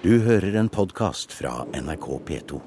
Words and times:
Du 0.00 0.14
hører 0.24 0.54
en 0.56 0.70
podkast 0.72 1.34
fra 1.36 1.66
NRK 1.76 2.06
P2. 2.24 2.58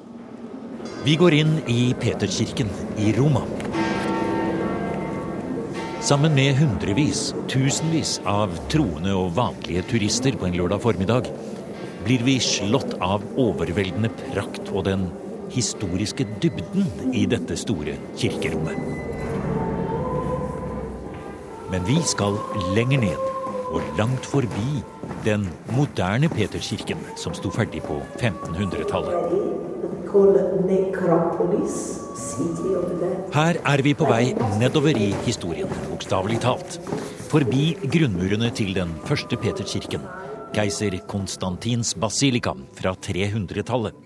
Vi 1.01 1.16
går 1.17 1.33
inn 1.33 1.56
i 1.66 1.96
Peterkirken 1.98 2.70
i 3.02 3.08
Roma. 3.17 3.42
Sammen 6.06 6.38
med 6.38 6.59
hundrevis, 6.59 7.24
tusenvis 7.50 8.20
av 8.30 8.54
troende 8.70 9.18
og 9.18 9.34
vanlige 9.39 9.82
turister 9.89 10.38
på 10.38 10.46
en 10.52 10.59
lørdag 10.59 10.86
formiddag 10.86 11.34
blir 12.05 12.21
vi 12.30 12.38
slått 12.38 13.00
av 13.02 13.25
overveldende 13.34 14.13
prakt 14.27 14.70
og 14.70 14.86
den 14.91 15.09
historiske 15.57 16.29
dybden 16.38 16.86
i 17.18 17.25
dette 17.34 17.57
store 17.57 17.97
kirkerommet. 18.13 18.77
Men 21.73 21.89
vi 21.89 21.97
skal 22.05 22.38
lenger 22.77 23.07
ned 23.09 23.32
og 23.74 23.98
langt 23.98 24.26
forbi 24.30 24.84
den 25.26 25.48
moderne 25.74 26.30
Peterskirken 26.30 27.00
som 27.18 27.34
sto 27.38 27.50
ferdig 27.54 27.82
på 27.86 28.00
1500-tallet. 28.20 29.18
Her 33.33 33.57
er 33.73 33.81
vi 33.81 33.95
på 33.97 34.05
vei 34.05 34.25
nedover 34.61 34.99
i 34.99 35.09
historien, 35.25 35.71
bokstavelig 35.89 36.38
talt. 36.44 36.77
Forbi 37.31 37.71
grunnmurene 37.81 38.52
til 38.53 38.75
den 38.77 38.94
første 39.07 39.39
Peterskirken, 39.41 40.05
keiser 40.53 40.99
Konstantins 41.09 41.95
basilika 41.97 42.53
fra 42.77 42.94
300-tallet. 42.94 43.97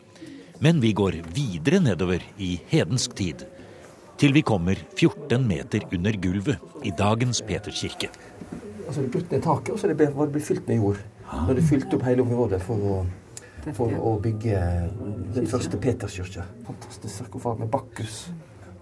Men 0.63 0.79
vi 0.81 0.93
går 0.95 1.19
videre 1.35 1.83
nedover 1.83 2.23
i 2.41 2.55
hedensk 2.71 3.13
tid, 3.19 3.43
til 4.17 4.33
vi 4.33 4.41
kommer 4.41 4.79
14 4.95 5.43
meter 5.45 5.83
under 5.93 6.15
gulvet 6.23 6.87
i 6.87 6.95
dagens 6.97 7.43
Peterkirke. 7.45 8.09
Altså 8.87 9.03
det 9.03 9.11
brutt 9.11 9.31
ned 9.31 9.43
taket, 9.43 9.73
og 9.73 9.79
så 9.79 9.87
var 9.91 10.25
det 10.25 10.33
blitt 10.33 10.47
fylt 10.47 10.67
med 10.67 10.79
jord. 10.79 10.99
Når 11.27 11.57
det 11.59 11.63
fylte 11.67 11.97
opp 11.97 12.05
hele 12.07 12.23
området 12.23 12.61
for 12.63 12.83
å, 12.87 12.99
for 13.75 13.91
å 13.91 14.13
bygge 14.23 14.61
den 15.35 15.49
første 15.51 15.79
Peterskirka. 15.83 16.45
Fantastisk 16.67 17.13
sarkofag 17.13 17.59
med 17.59 17.71
Bakkus 17.73 18.29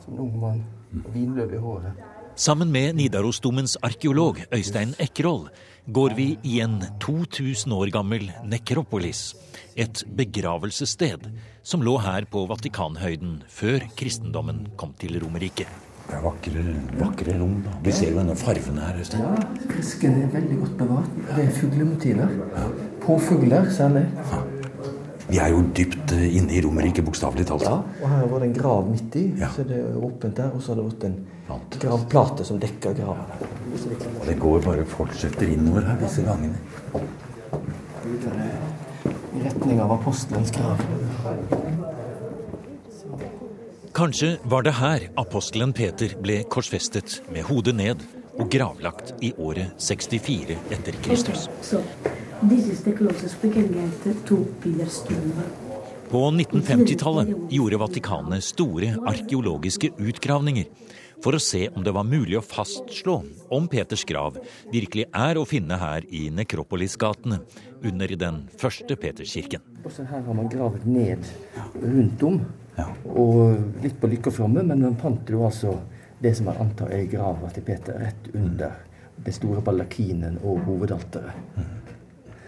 som 0.05 0.13
en 0.13 0.19
ung 0.27 0.35
mann 0.39 0.61
og 1.01 1.09
vinløv 1.15 1.55
i 1.57 1.61
håret. 1.61 2.03
Sammen 2.35 2.71
med 2.71 2.97
Nidarosdomens 2.99 3.77
arkeolog 3.81 4.41
Øystein 4.53 4.91
Ekroll 4.99 5.47
går 5.87 6.15
vi 6.17 6.27
i 6.43 6.59
en 6.59 6.81
2000 6.99 7.71
år 7.71 7.93
gammel 7.95 8.27
nekropolis. 8.43 9.33
Et 9.75 10.03
begravelsessted 10.17 11.29
som 11.63 11.83
lå 11.85 11.95
her 12.03 12.27
på 12.29 12.45
Vatikanhøyden 12.49 13.39
før 13.47 13.87
kristendommen 13.97 14.65
kom 14.77 14.93
til 14.99 15.19
Romerriket. 15.23 15.94
Det 16.05 16.13
er 16.13 16.21
vakre, 16.21 16.63
vakre 16.99 17.35
rom. 17.39 17.55
da. 17.65 17.71
Vi 17.83 17.91
ser 17.91 18.11
jo 18.11 18.19
denne 18.19 18.35
farvene 18.37 18.81
her. 18.85 18.99
Øystein. 19.01 19.23
Ja, 19.25 19.63
frisken 19.71 20.19
er 20.21 20.27
veldig 20.33 20.57
godt 20.59 20.75
bevart. 20.77 21.15
Det 21.31 21.45
er 21.47 21.55
fuglemotiver. 21.55 22.35
Påfugler 23.01 23.71
særlig. 23.73 24.05
Ja. 24.31 24.41
Vi 25.25 25.39
er 25.41 25.49
jo 25.49 25.63
dypt 25.73 26.11
eh, 26.13 26.35
inne 26.37 26.53
i 26.53 26.61
Romerike, 26.61 27.01
bokstavelig 27.01 27.47
talt. 27.49 27.65
Ja, 27.65 27.79
og 28.03 28.09
her 28.11 28.27
var 28.29 28.43
det 28.43 28.49
en 28.51 28.57
grav 28.59 28.85
midt 28.91 29.15
i. 29.17 29.23
Ja. 29.41 29.49
Så 29.55 29.65
det 29.65 29.79
er 29.81 29.95
åpent 29.97 30.37
der. 30.37 30.51
Og 30.53 30.61
så 30.61 30.75
har 30.75 30.81
det 30.81 30.85
vært 30.91 31.07
en 31.09 31.15
gravplate 31.81 32.45
som 32.45 32.59
dekker 32.61 32.93
graven. 32.93 33.25
Og 34.21 34.27
det 34.29 34.37
går 34.39 34.61
bare 34.67 34.85
fortsetter 34.85 35.49
innover 35.49 35.89
her, 35.89 35.97
disse 36.03 36.21
gangene. 36.21 36.61
I 39.35 39.41
retning 39.47 39.81
av 39.81 39.97
apostelens 39.97 40.53
grav. 40.53 40.85
Kanskje 43.95 44.37
var 44.43 44.63
det 44.63 44.73
her 44.75 45.03
apostelen 45.15 45.71
Peter 45.73 46.11
ble 46.19 46.41
korsfestet 46.51 47.21
med 47.31 47.45
hodet 47.47 47.71
ned 47.77 48.01
og 48.35 48.49
gravlagt 48.51 49.13
i 49.23 49.29
året 49.39 49.79
64 49.79 50.57
etter 50.75 50.97
Kristus. 51.05 51.45
På 56.11 56.23
1950-tallet 56.27 57.31
gjorde 57.55 57.79
Vatikanet 57.85 58.43
store 58.43 58.91
arkeologiske 59.13 59.93
utgravninger 59.95 60.67
for 61.23 61.39
å 61.39 61.41
se 61.41 61.63
om 61.71 61.87
det 61.87 61.95
var 61.95 62.03
mulig 62.03 62.35
å 62.41 62.43
fastslå 62.43 63.15
om 63.55 63.71
Peters 63.71 64.03
grav 64.11 64.41
virkelig 64.75 65.07
er 65.07 65.39
å 65.39 65.47
finne 65.47 65.79
her 65.79 66.03
i 66.11 66.27
Nekropolisgatene 66.35 67.39
under 67.79 68.17
den 68.19 68.43
første 68.59 68.99
Peterskirken. 68.99 69.63
Og 69.87 69.95
så 69.95 70.03
her 70.11 70.27
har 70.27 70.35
man 70.35 70.51
gravd 70.51 70.83
ned 70.83 71.23
rundt 71.79 72.27
om, 72.27 72.43
og 73.05 73.81
litt 73.83 73.99
på 74.01 74.07
lykkefromme, 74.11 74.63
men 74.63 74.81
han 74.83 74.95
fant 74.99 75.29
jo 75.29 75.45
altså 75.47 75.77
det 76.19 76.35
som 76.37 76.47
han 76.47 76.57
antar 76.65 76.91
er 76.95 77.05
grava 77.11 77.49
til 77.53 77.63
Peter, 77.63 77.99
rett 77.99 78.29
under 78.33 78.71
den 79.25 79.33
store 79.33 79.61
ballakinen 79.61 80.39
og 80.43 80.59
hovedalteret. 80.67 81.33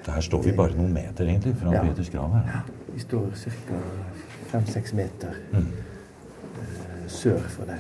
Her 0.08 0.22
står 0.24 0.44
vi 0.46 0.54
bare 0.56 0.76
noen 0.78 0.94
meter 0.96 1.28
egentlig 1.28 1.56
fra 1.60 1.74
Ja. 1.74 1.82
Peters 1.84 2.10
grav. 2.10 2.32
her. 2.34 2.44
Ja, 2.54 2.62
Vi 2.94 3.00
står 3.00 3.28
ca. 3.36 3.80
fem-seks 4.52 4.94
meter 4.94 5.34
mm. 5.54 5.66
sør 7.08 7.40
for 7.40 7.66
den. 7.66 7.80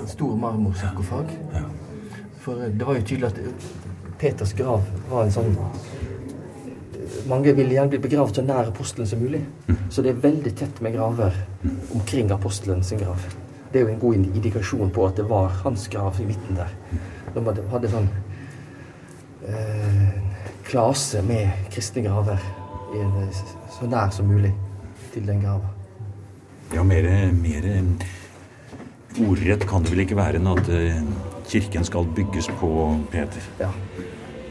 En 0.00 0.06
stor 0.08 0.36
marmorsarkofag. 0.36 1.32
For 2.40 2.60
eh, 2.62 2.72
det 2.72 2.86
var 2.86 2.94
jo 2.94 3.02
tydelig 3.02 3.26
at 3.26 3.38
eh, 3.38 3.66
Peters 4.18 4.52
grav 4.54 4.82
var 5.10 5.24
en 5.24 5.30
sånn 5.32 5.56
Mange 7.28 7.52
vil 7.54 7.70
gjerne 7.70 7.92
bli 7.92 8.00
begravd 8.02 8.38
så 8.38 8.42
nær 8.46 8.70
apostelen 8.70 9.06
som 9.06 9.20
mulig. 9.22 9.42
Så 9.90 10.02
det 10.02 10.12
er 10.12 10.22
veldig 10.22 10.52
tett 10.58 10.80
med 10.82 10.96
graver 10.96 11.36
omkring 11.94 12.30
apostelen 12.34 12.82
sin 12.82 12.98
grav. 13.02 13.22
Det 13.72 13.80
er 13.80 13.86
jo 13.86 13.92
en 13.92 14.00
god 14.00 14.14
indikasjon 14.14 14.90
på 14.92 15.06
at 15.06 15.16
det 15.16 15.28
var 15.30 15.52
hans 15.62 15.86
grav 15.92 16.18
i 16.20 16.26
midten 16.28 16.58
der. 16.58 16.72
De 17.32 17.44
hadde, 17.72 17.90
sånn 17.92 18.08
eh, 19.48 20.10
klase 20.68 21.22
med 21.24 21.70
kristne 21.72 22.04
graver 22.04 22.42
i 22.92 23.00
en, 23.00 23.14
eh, 23.22 23.44
så 23.72 23.88
nær 23.88 24.12
som 24.12 24.28
mulig 24.28 24.52
til 25.14 25.24
den 25.28 25.40
grava. 25.44 25.72
Ja, 26.72 26.84
mer, 26.84 27.08
mer 27.36 27.68
ordrett 29.20 29.66
kan 29.68 29.84
det 29.84 29.92
vel 29.92 30.04
ikke 30.06 30.20
være 30.20 30.40
enn 30.40 30.52
at 30.52 30.68
eh, 30.72 31.00
kirken 31.48 31.84
skal 31.88 32.08
bygges 32.16 32.48
på 32.60 32.72
Peter. 33.12 33.52
Ja, 33.60 33.72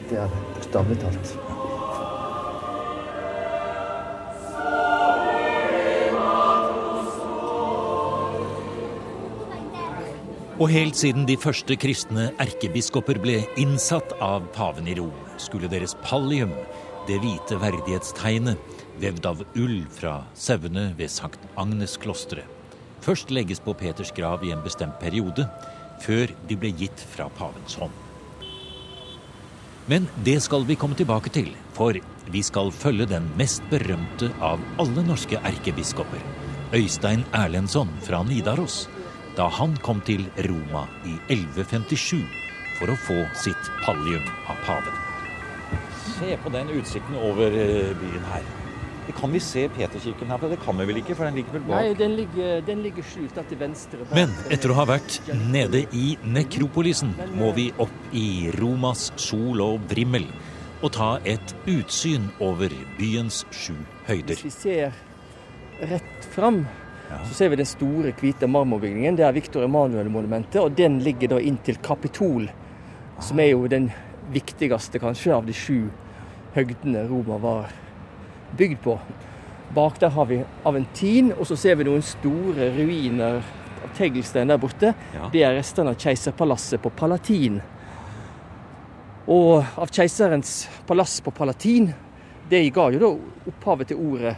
det 0.09 0.21
er 0.25 0.29
det. 0.29 0.45
Bokstavelig 0.57 1.01
talt. 1.01 1.35
Og 10.61 10.69
helt 10.69 10.93
siden 10.93 11.23
de 11.25 11.33
første 11.41 11.73
kristne 11.81 12.27
erkebiskoper 12.43 13.17
ble 13.17 13.39
innsatt 13.57 14.11
av 14.21 14.43
paven 14.53 14.85
i 14.91 14.93
Rom, 14.99 15.15
skulle 15.41 15.65
deres 15.71 15.95
pallium, 16.03 16.51
det 17.07 17.17
hvite 17.23 17.57
verdighetstegnet, 17.63 18.61
vevd 19.01 19.25
av 19.25 19.41
ull 19.57 19.79
fra 19.95 20.19
sauene 20.37 20.91
ved 20.99 21.09
Sankt 21.09 21.47
Agnes-klosteret, 21.57 22.45
først 23.01 23.33
legges 23.33 23.63
på 23.65 23.73
Peters 23.73 24.13
grav 24.13 24.45
i 24.45 24.53
en 24.53 24.61
bestemt 24.61 25.01
periode, 25.01 25.47
før 26.05 26.29
de 26.45 26.61
ble 26.61 26.75
gitt 26.77 27.07
fra 27.15 27.25
pavens 27.41 27.81
hånd. 27.81 27.97
Men 29.89 30.05
det 30.21 30.37
skal 30.45 30.69
vi 30.69 30.77
komme 30.77 30.93
tilbake 30.93 31.33
til, 31.33 31.49
for 31.73 31.97
vi 32.29 32.45
skal 32.45 32.69
følge 32.69 33.09
den 33.09 33.33
mest 33.33 33.65
berømte 33.73 34.29
av 34.45 34.61
alle 34.77 35.09
norske 35.09 35.41
erkebiskoper, 35.41 36.21
Øystein 36.77 37.25
Erlendsson 37.33 37.89
fra 38.05 38.21
Nidaros, 38.29 38.83
da 39.37 39.47
han 39.59 39.75
kom 39.83 40.01
til 40.07 40.25
Roma 40.47 40.85
i 41.07 41.15
1157 41.31 42.23
for 42.79 42.91
å 42.91 42.97
få 42.99 43.19
sitt 43.37 43.69
pallium 43.85 44.25
av 44.49 44.59
paven. 44.65 44.97
Se 46.17 46.35
på 46.41 46.51
den 46.53 46.71
utsikten 46.75 47.15
over 47.19 47.53
eh, 47.53 47.93
byen 48.01 48.27
her. 48.31 48.49
Kan 49.17 49.33
vi 49.33 49.41
se 49.43 49.65
Peterkirken 49.69 50.29
herfra? 50.31 50.47
Det 50.51 50.59
kan 50.61 50.77
vi 50.79 50.85
vel 50.87 51.01
ikke, 51.01 51.15
for 51.17 51.27
den 51.27 51.35
ligger 51.35 51.57
vel 51.57 51.63
bak? 51.67 51.73
Nei, 51.73 51.93
den 51.99 52.13
ligger, 52.15 52.61
den 52.63 52.83
ligger 52.85 53.03
skjult 53.03 53.35
til 53.49 53.59
venstre. 53.59 54.05
bak 54.05 54.15
Men 54.15 54.31
etter 54.53 54.71
å 54.71 54.77
ha 54.77 54.85
vært 54.87 55.17
nede 55.51 55.83
i 55.97 56.13
nekropolisen, 56.23 57.11
må 57.35 57.51
vi 57.57 57.71
opp 57.81 58.15
i 58.15 58.51
Romas 58.55 59.09
sol 59.19 59.63
og 59.65 59.83
vrimmel 59.91 60.29
og 60.81 60.93
ta 60.95 61.09
et 61.27 61.53
utsyn 61.69 62.29
over 62.41 62.73
byens 62.97 63.43
sju 63.53 63.75
høyder. 64.07 64.39
Hvis 64.39 64.47
vi 64.47 64.53
ser 64.55 64.95
rett 65.91 66.29
fram, 66.33 66.63
så 67.27 67.33
ser 67.35 67.51
vi 67.51 67.59
den 67.59 67.69
store, 67.69 68.13
hvite 68.17 68.47
marmorbygningen. 68.47 69.17
Det 69.19 69.25
er 69.27 69.35
Victor 69.35 69.65
Emanuel-monumentet, 69.65 70.61
og 70.61 70.75
den 70.77 70.99
ligger 71.03 71.35
da 71.35 71.41
inntil 71.41 71.79
Kapitol, 71.83 72.47
som 73.21 73.39
er 73.39 73.51
jo 73.51 73.67
den 73.71 73.89
viktigste 74.31 75.01
kanskje 75.01 75.33
av 75.35 75.47
de 75.47 75.55
sju 75.55 75.89
høgdene 76.55 77.05
Roma 77.09 77.39
var 77.41 77.73
bygd 78.57 78.81
på. 78.83 78.97
Bak 79.75 79.99
der 79.99 80.11
har 80.11 80.27
vi 80.27 80.41
Aventin, 80.67 81.31
og 81.37 81.47
så 81.47 81.55
ser 81.59 81.77
vi 81.79 81.87
noen 81.87 82.03
store 82.03 82.71
ruiner 82.75 83.39
av 83.81 83.91
teglstein 83.97 84.51
der 84.51 84.59
borte. 84.59 84.93
Ja. 85.15 85.29
Det 85.31 85.43
er 85.47 85.55
restene 85.55 85.93
av 85.93 85.99
keiserpalasset 85.99 86.83
på 86.83 86.91
Palatin. 86.95 87.61
Og 89.31 89.61
av 89.61 89.91
keiserens 89.93 90.65
palass 90.87 91.19
på 91.23 91.31
Palatin, 91.31 91.91
det 92.49 92.65
ga 92.75 92.89
jo 92.91 92.99
da 92.99 93.11
opphavet 93.47 93.91
til 93.91 94.01
ordet 94.01 94.35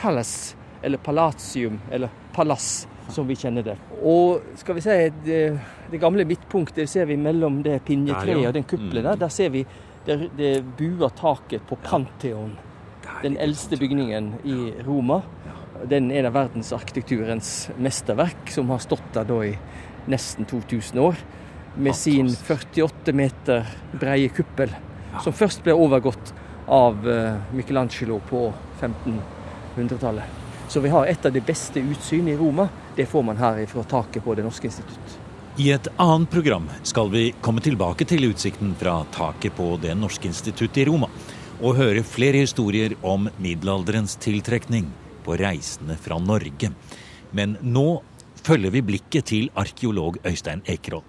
palace, 0.00 0.56
eller 0.82 0.98
palatium, 0.98 1.78
eller 1.90 2.08
palass, 2.32 2.86
som 3.10 3.26
vi 3.26 3.34
kjenner 3.36 3.62
det. 3.66 3.76
Og 4.06 4.40
skal 4.56 4.74
vi 4.78 4.80
si, 4.84 4.96
det, 5.24 5.40
det 5.90 6.00
gamle 6.00 6.24
midtpunktet 6.24 6.88
ser 6.88 7.08
vi 7.10 7.16
mellom 7.18 7.62
det 7.62 7.80
pinjetreet 7.84 8.46
og 8.46 8.54
den 8.54 8.64
kuppelen 8.64 9.02
Mm. 9.04 9.10
der. 9.10 9.16
Der 9.16 9.28
ser 9.28 9.50
vi 9.50 9.64
det, 10.06 10.30
det 10.38 10.52
buer 10.78 11.10
taket 11.10 11.66
på 11.68 11.76
Pantheon. 11.82 12.56
Den 13.22 13.36
eldste 13.36 13.76
bygningen 13.76 14.34
i 14.44 14.72
Roma. 14.86 15.22
Den 15.88 16.10
er 16.10 16.18
en 16.20 16.26
av 16.26 16.34
verdensarkitekturens 16.34 17.70
mesterverk, 17.78 18.50
som 18.52 18.68
har 18.70 18.78
stått 18.78 19.12
der 19.14 19.24
da 19.24 19.40
i 19.44 19.54
nesten 20.08 20.44
2000 20.46 20.98
år. 21.00 21.16
Med 21.76 21.94
sin 21.94 22.28
48 22.28 23.12
meter 23.12 23.66
breie 23.92 24.28
kuppel, 24.28 24.70
som 25.22 25.32
først 25.32 25.62
ble 25.64 25.72
overgått 25.72 26.32
av 26.68 27.08
eh, 27.08 27.36
Michelangelo 27.52 28.20
på 28.28 28.52
1500-tallet. 28.80 30.39
Så 30.70 30.80
vi 30.80 30.88
har 30.88 31.06
et 31.06 31.24
av 31.26 31.32
de 31.32 31.40
beste 31.42 31.80
utsyn 31.82 32.28
i 32.28 32.36
Roma. 32.36 32.68
Det 32.94 33.06
får 33.06 33.22
man 33.26 33.36
her 33.36 33.64
fra 33.66 33.82
taket 33.82 34.22
på 34.22 34.34
Det 34.38 34.44
norske 34.46 34.68
institutt. 34.68 35.16
I 35.58 35.72
et 35.74 35.88
annet 35.98 36.30
program 36.30 36.68
skal 36.86 37.10
vi 37.10 37.32
komme 37.42 37.58
tilbake 37.60 38.06
til 38.06 38.28
utsikten 38.28 38.76
fra 38.78 39.00
taket 39.10 39.56
på 39.56 39.66
Det 39.82 39.96
norske 39.98 40.30
institutt 40.30 40.78
i 40.78 40.84
Roma, 40.86 41.08
og 41.58 41.74
høre 41.74 42.06
flere 42.06 42.44
historier 42.44 42.94
om 43.02 43.26
middelalderens 43.42 44.14
tiltrekning 44.22 44.86
på 45.26 45.34
reisende 45.42 45.98
fra 45.98 46.22
Norge. 46.22 46.70
Men 47.34 47.58
nå 47.62 47.88
følger 48.46 48.70
vi 48.70 48.86
blikket 48.92 49.26
til 49.34 49.50
arkeolog 49.58 50.22
Øystein 50.22 50.62
Ekerhold. 50.70 51.04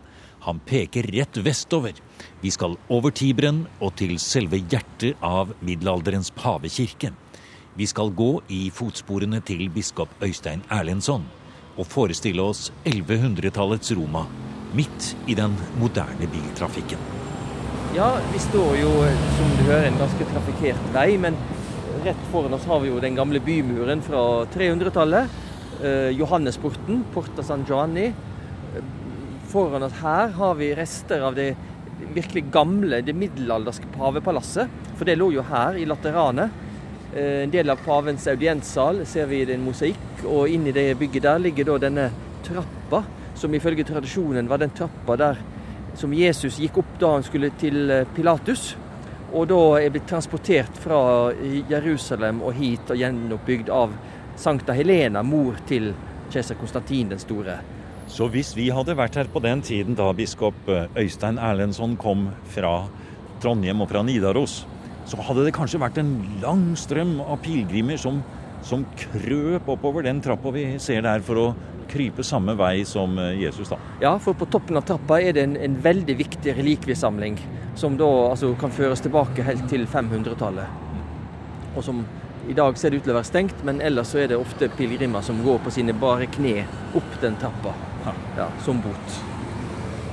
Han 0.50 0.58
peker 0.66 1.06
rett 1.14 1.38
vestover. 1.38 1.94
Vi 2.42 2.50
skal 2.50 2.80
over 2.90 3.14
Tiberen 3.14 3.68
og 3.78 3.94
til 4.02 4.18
selve 4.18 4.58
hjertet 4.58 5.22
av 5.22 5.54
middelalderens 5.62 6.34
pavekirke. 6.34 7.14
Vi 7.80 7.88
skal 7.88 8.12
gå 8.12 8.42
i 8.52 8.66
fotsporene 8.74 9.40
til 9.48 9.70
biskop 9.72 10.12
Øystein 10.24 10.64
Erlendsson 10.68 11.24
og 11.80 11.88
forestille 11.88 12.44
oss 12.44 12.66
1100-tallets 12.84 13.94
Roma 13.96 14.26
midt 14.76 15.14
i 15.32 15.36
den 15.40 15.54
moderne 15.80 16.28
biltrafikken. 16.34 17.00
Ja, 17.96 18.10
vi 18.32 18.40
står 18.40 18.76
jo, 18.80 18.90
som 19.38 19.54
du 19.56 19.64
hører, 19.70 19.88
en 19.88 20.00
ganske 20.00 20.28
trafikkert 20.34 20.90
vei, 20.96 21.16
men 21.20 21.38
rett 22.04 22.20
foran 22.32 22.56
oss 22.56 22.68
har 22.68 22.84
vi 22.84 22.92
jo 22.92 23.00
den 23.04 23.16
gamle 23.16 23.40
bymuren 23.44 24.04
fra 24.04 24.24
300-tallet. 24.52 25.38
Eh, 25.84 26.10
Johannesporten, 26.16 27.06
Porta 27.14 27.44
San 27.44 27.64
Giovanni. 27.68 28.10
Foran 29.52 29.88
oss 29.88 29.96
her 30.00 30.32
har 30.36 30.60
vi 30.60 30.74
rester 30.76 31.24
av 31.24 31.40
det 31.40 31.54
virkelig 32.16 32.46
gamle, 32.52 33.00
det 33.04 33.16
middelalderske 33.16 33.88
pavepalasset. 33.96 34.72
For 35.00 35.08
det 35.08 35.18
lå 35.20 35.32
jo 35.38 35.44
her, 35.48 35.80
i 35.80 35.88
Laterane. 35.88 36.50
Eh, 37.16 37.44
en 37.44 37.52
del 37.52 37.70
av 37.70 37.82
pavens 37.86 38.28
audienssal 38.28 39.06
ser 39.06 39.28
vi 39.28 39.42
en 39.44 39.66
mosaikk, 39.66 40.24
og 40.26 40.48
inni 40.50 40.72
det 40.76 40.94
bygget 41.00 41.26
der 41.28 41.42
ligger 41.44 41.74
da 41.74 41.80
denne 41.88 42.06
trappa, 42.46 43.04
som 43.36 43.54
ifølge 43.56 43.84
tradisjonen 43.88 44.48
var 44.48 44.62
den 44.62 44.72
trappa 44.76 45.18
der 45.20 45.42
som 46.00 46.14
Jesus 46.16 46.60
gikk 46.60 46.78
opp 46.80 46.94
da 47.02 47.16
han 47.18 47.26
skulle 47.28 47.52
til 47.60 47.92
eh, 47.92 48.08
Pilatus. 48.16 48.72
Og 49.32 49.48
da 49.48 49.60
er 49.80 49.92
blitt 49.92 50.10
transportert 50.12 50.76
fra 50.84 51.32
Jerusalem 51.72 52.42
og 52.44 52.56
hit 52.58 52.90
og 52.92 53.00
gjenoppbygd 53.00 53.70
av 53.72 53.94
Sankta 54.40 54.76
Helena, 54.76 55.24
mor 55.24 55.60
til 55.68 55.94
keiser 56.32 56.58
Konstantin 56.60 57.12
den 57.12 57.20
store. 57.20 57.60
Så 58.12 58.28
hvis 58.32 58.52
vi 58.58 58.68
hadde 58.74 58.96
vært 59.00 59.16
her 59.20 59.30
på 59.32 59.40
den 59.44 59.62
tiden 59.64 59.96
da 60.00 60.10
biskop 60.16 60.68
eh, 60.72 60.88
Øystein 61.00 61.40
Erlendsson 61.40 61.96
kom 62.00 62.30
fra 62.56 62.86
Trondheim 63.44 63.84
og 63.84 63.92
fra 63.92 64.04
Nidaros, 64.04 64.62
så 65.06 65.20
hadde 65.28 65.48
det 65.48 65.56
kanskje 65.56 65.82
vært 65.82 66.00
en 66.02 66.14
lang 66.44 66.72
strøm 66.80 67.18
av 67.24 67.42
pilegrimer 67.44 68.00
som, 68.00 68.22
som 68.66 68.86
krøp 69.00 69.70
oppover 69.74 70.06
den 70.06 70.22
trappa 70.24 70.54
vi 70.56 70.66
ser 70.84 71.04
der, 71.06 71.24
for 71.26 71.42
å 71.42 71.48
krype 71.92 72.24
samme 72.24 72.56
vei 72.56 72.86
som 72.88 73.18
eh, 73.20 73.34
Jesus, 73.42 73.72
da. 73.74 73.80
Ja, 74.04 74.14
for 74.24 74.38
på 74.38 74.48
toppen 74.52 74.80
av 74.80 74.86
trappa 74.88 75.20
er 75.20 75.36
det 75.36 75.44
en, 75.48 75.58
en 75.60 75.76
veldig 75.84 76.16
viktig 76.22 76.56
relikviesamling, 76.58 77.40
som 77.76 77.98
da 78.00 78.08
altså, 78.32 78.54
kan 78.60 78.74
føres 78.74 79.04
tilbake 79.04 79.46
helt 79.48 79.68
til 79.72 79.88
500-tallet. 79.90 80.80
Og 81.76 81.84
som 81.86 82.04
i 82.50 82.56
dag 82.58 82.78
ser 82.78 82.92
det 82.92 83.02
ut 83.02 83.06
til 83.06 83.14
å 83.14 83.20
være 83.20 83.30
stengt, 83.30 83.66
men 83.68 83.84
ellers 83.86 84.14
så 84.14 84.24
er 84.24 84.32
det 84.32 84.40
ofte 84.40 84.72
pilegrimer 84.78 85.24
som 85.26 85.44
går 85.46 85.62
på 85.66 85.74
sine 85.76 85.96
bare 85.98 86.30
kne 86.32 86.66
opp 86.98 87.20
den 87.22 87.38
trappa 87.42 87.76
ja, 88.38 88.50
som 88.66 88.82
bot. 88.82 89.31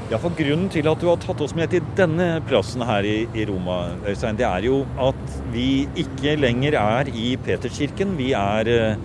Ja, 0.08 0.16
for 0.16 0.32
Grunnen 0.32 0.70
til 0.72 0.87
at 0.88 1.02
du 1.02 1.10
har 1.10 1.19
tatt 1.20 1.43
oss 1.44 1.52
med 1.52 1.69
til 1.69 1.84
denne 1.99 2.38
plassen 2.49 2.81
her 2.88 3.05
i, 3.05 3.26
i 3.37 3.43
Roma, 3.44 3.90
Øystein, 4.08 4.38
det 4.40 4.46
er 4.49 4.64
jo 4.64 4.78
at 5.05 5.34
vi 5.52 5.84
ikke 6.00 6.32
lenger 6.40 6.78
er 6.81 7.10
i 7.12 7.34
Peterskirken. 7.44 8.14
Vi 8.16 8.31
er 8.32 8.70
uh, 8.72 9.02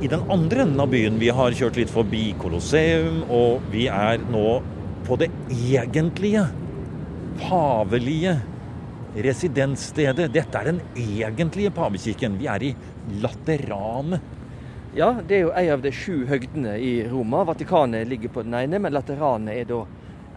i 0.00 0.08
den 0.08 0.24
andre 0.32 0.64
enden 0.64 0.80
av 0.80 0.88
byen. 0.94 1.20
Vi 1.20 1.28
har 1.28 1.56
kjørt 1.58 1.76
litt 1.76 1.92
forbi 1.92 2.22
Colosseum, 2.40 3.20
og 3.28 3.68
vi 3.68 3.84
er 3.92 4.24
nå 4.32 4.62
på 5.04 5.20
det 5.20 5.28
egentlige, 5.52 6.46
pavelige 7.42 8.38
residensstedet. 9.28 10.32
Dette 10.32 10.56
er 10.56 10.72
den 10.72 10.80
egentlige 10.96 11.76
pavekirken. 11.76 12.40
Vi 12.40 12.48
er 12.48 12.64
i 12.70 12.72
Laterane. 13.20 14.24
Ja, 14.96 15.10
det 15.28 15.36
er 15.36 15.42
jo 15.42 15.50
en 15.52 15.70
av 15.74 15.82
de 15.84 15.90
sju 15.92 16.24
høgdene 16.26 16.78
i 16.80 16.92
Roma. 17.10 17.42
Vatikanet 17.44 18.08
ligger 18.08 18.32
på 18.32 18.42
den 18.46 18.54
ene, 18.56 18.80
men 18.80 18.94
Lateranet 18.96 19.60
er 19.60 19.66
da 19.68 19.82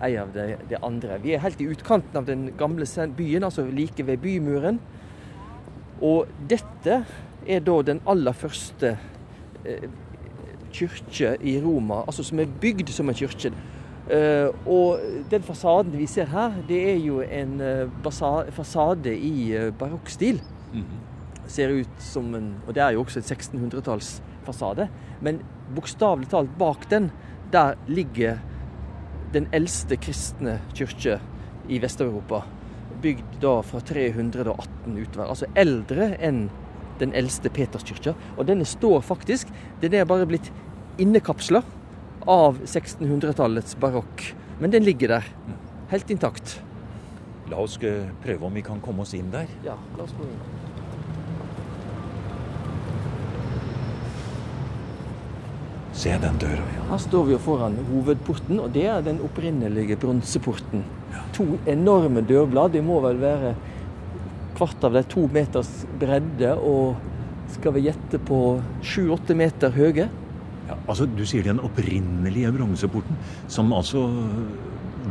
en 0.01 0.17
av 0.25 0.33
de, 0.35 0.45
de, 0.67 0.77
andre. 0.83 1.19
Vi 1.23 1.35
er 1.35 1.43
helt 1.43 1.61
i 1.61 1.69
utkanten 1.71 2.19
av 2.19 2.27
den 2.27 2.49
gamle 2.59 2.85
byen, 3.15 3.45
altså 3.47 3.63
like 3.71 4.03
ved 4.05 4.19
bymuren. 4.19 4.79
Og 6.01 6.27
dette 6.49 7.03
er 7.47 7.63
da 7.63 7.75
den 7.81 8.01
aller 8.09 8.35
første 8.35 8.97
eh, 9.65 9.87
kirke 10.73 11.37
i 11.39 11.55
Roma, 11.63 12.01
altså 12.05 12.23
som 12.23 12.39
er 12.39 12.51
bygd 12.61 12.91
som 12.91 13.09
en 13.09 13.15
kirke. 13.15 13.53
Eh, 14.11 14.49
og 14.67 14.99
den 15.31 15.45
fasaden 15.47 15.95
vi 15.95 16.09
ser 16.11 16.27
her, 16.33 16.57
det 16.67 16.81
er 16.91 16.99
jo 16.99 17.21
en 17.21 17.61
uh, 17.61 18.11
fasade 18.51 19.15
i 19.15 19.55
uh, 19.55 19.71
barokkstil. 19.73 20.41
Mm 20.73 20.81
-hmm. 20.81 21.47
Ser 21.47 21.69
ut 21.69 21.95
som 21.99 22.35
en 22.35 22.55
Og 22.67 22.75
det 22.75 22.83
er 22.83 22.89
jo 22.89 23.01
også 23.01 23.19
et 23.19 23.31
1600-talls 23.31 24.21
fasade. 24.45 24.87
Men 25.21 25.41
bokstavelig 25.75 26.31
talt 26.31 26.55
bak 26.59 26.87
den, 26.91 27.11
der 27.51 27.77
ligger 27.87 28.39
den 29.33 29.47
eldste 29.55 29.97
kristne 29.99 30.59
kirke 30.75 31.19
i 31.71 31.79
Vest-Europa. 31.79 32.43
Bygd 33.01 33.39
da 33.41 33.59
fra 33.65 33.79
318 33.79 34.97
utover. 34.97 35.27
Altså 35.27 35.47
eldre 35.55 36.11
enn 36.19 36.49
den 37.01 37.15
eldste 37.17 37.49
Peterskirka. 37.49 38.13
Og 38.37 38.45
denne 38.49 38.67
står 38.67 39.01
faktisk 39.01 39.49
Den 39.81 39.95
er 39.97 40.05
bare 40.05 40.27
blitt 40.29 40.51
innekapsla 41.01 41.63
av 42.29 42.59
1600-tallets 42.61 43.77
barokk. 43.81 44.27
Men 44.59 44.71
den 44.71 44.85
ligger 44.85 45.17
der. 45.17 45.29
Helt 45.89 46.11
intakt. 46.13 46.59
La 47.49 47.57
oss 47.59 47.79
prøve 47.81 48.45
om 48.45 48.53
vi 48.53 48.61
kan 48.63 48.79
komme 48.83 49.01
oss 49.03 49.15
inn 49.17 49.31
der. 49.33 49.49
Ja, 49.65 49.79
la 49.97 50.05
oss 50.05 50.13
gå 50.15 50.27
inn. 50.27 50.70
Se 56.01 56.15
den 56.17 56.39
døra. 56.41 56.63
Ja. 56.75 56.85
Her 56.89 57.01
står 57.03 57.27
vi 57.27 57.35
jo 57.35 57.41
foran 57.43 57.75
hovedporten, 57.91 58.57
og 58.63 58.71
det 58.73 58.87
er 58.89 59.03
den 59.05 59.19
opprinnelige 59.21 59.99
bronseporten. 60.01 60.81
Ja. 61.13 61.21
To 61.37 61.45
enorme 61.69 62.23
dørblad. 62.25 62.73
De 62.73 62.81
må 62.85 62.97
vel 63.03 63.21
være 63.21 63.53
kvart 64.57 64.87
av 64.87 64.97
de 64.97 65.05
to 65.09 65.27
meters 65.33 65.69
bredde 66.01 66.55
og 66.57 66.97
skal 67.53 67.75
vi 67.75 67.85
gjette 67.85 68.17
på 68.25 68.41
sju-åtte 68.85 69.37
meter 69.37 69.73
høye. 69.75 70.07
Ja, 70.69 70.77
altså 70.87 71.05
Du 71.05 71.23
sier 71.27 71.45
den 71.45 71.61
opprinnelige 71.61 72.51
bronseporten, 72.55 73.17
som 73.51 73.73
altså 73.75 74.07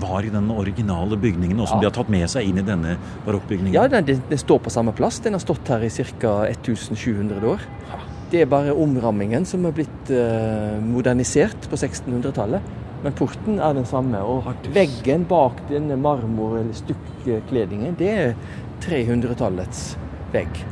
var 0.00 0.26
i 0.26 0.30
den 0.30 0.50
originale 0.50 1.18
bygningen, 1.18 1.58
og 1.60 1.68
som 1.68 1.78
ja. 1.78 1.86
de 1.86 1.90
har 1.90 1.96
tatt 1.98 2.10
med 2.12 2.26
seg 2.30 2.46
inn 2.46 2.60
i 2.62 2.66
denne 2.66 2.96
barokkbygningen? 3.26 3.74
Ja, 3.74 3.86
den, 3.90 4.06
den, 4.06 4.38
står 4.38 4.62
på 4.64 4.72
samme 4.74 4.94
plass. 4.96 5.18
Den 5.22 5.38
har 5.38 5.42
stått 5.42 5.70
her 5.70 5.82
i 5.86 5.90
ca. 5.90 6.36
1700 6.50 7.46
år. 7.54 7.66
Ja. 7.90 8.06
Det 8.30 8.44
er 8.44 8.50
bare 8.50 8.74
omrammingen 8.78 9.42
som 9.48 9.64
er 9.66 9.74
blitt 9.74 10.10
uh, 10.14 10.78
modernisert 10.86 11.66
på 11.70 11.78
1600-tallet. 11.78 12.76
Men 13.02 13.14
porten 13.16 13.58
er 13.58 13.74
den 13.74 13.88
samme. 13.88 14.20
Og 14.22 14.46
veggen 14.74 15.24
bak 15.26 15.64
denne 15.70 15.96
marmor- 15.98 16.60
eller 16.60 16.76
stukkekledningen, 16.78 17.96
det 17.98 18.10
er 18.12 18.36
300-tallets 18.84 19.96
vegg. 20.34 20.62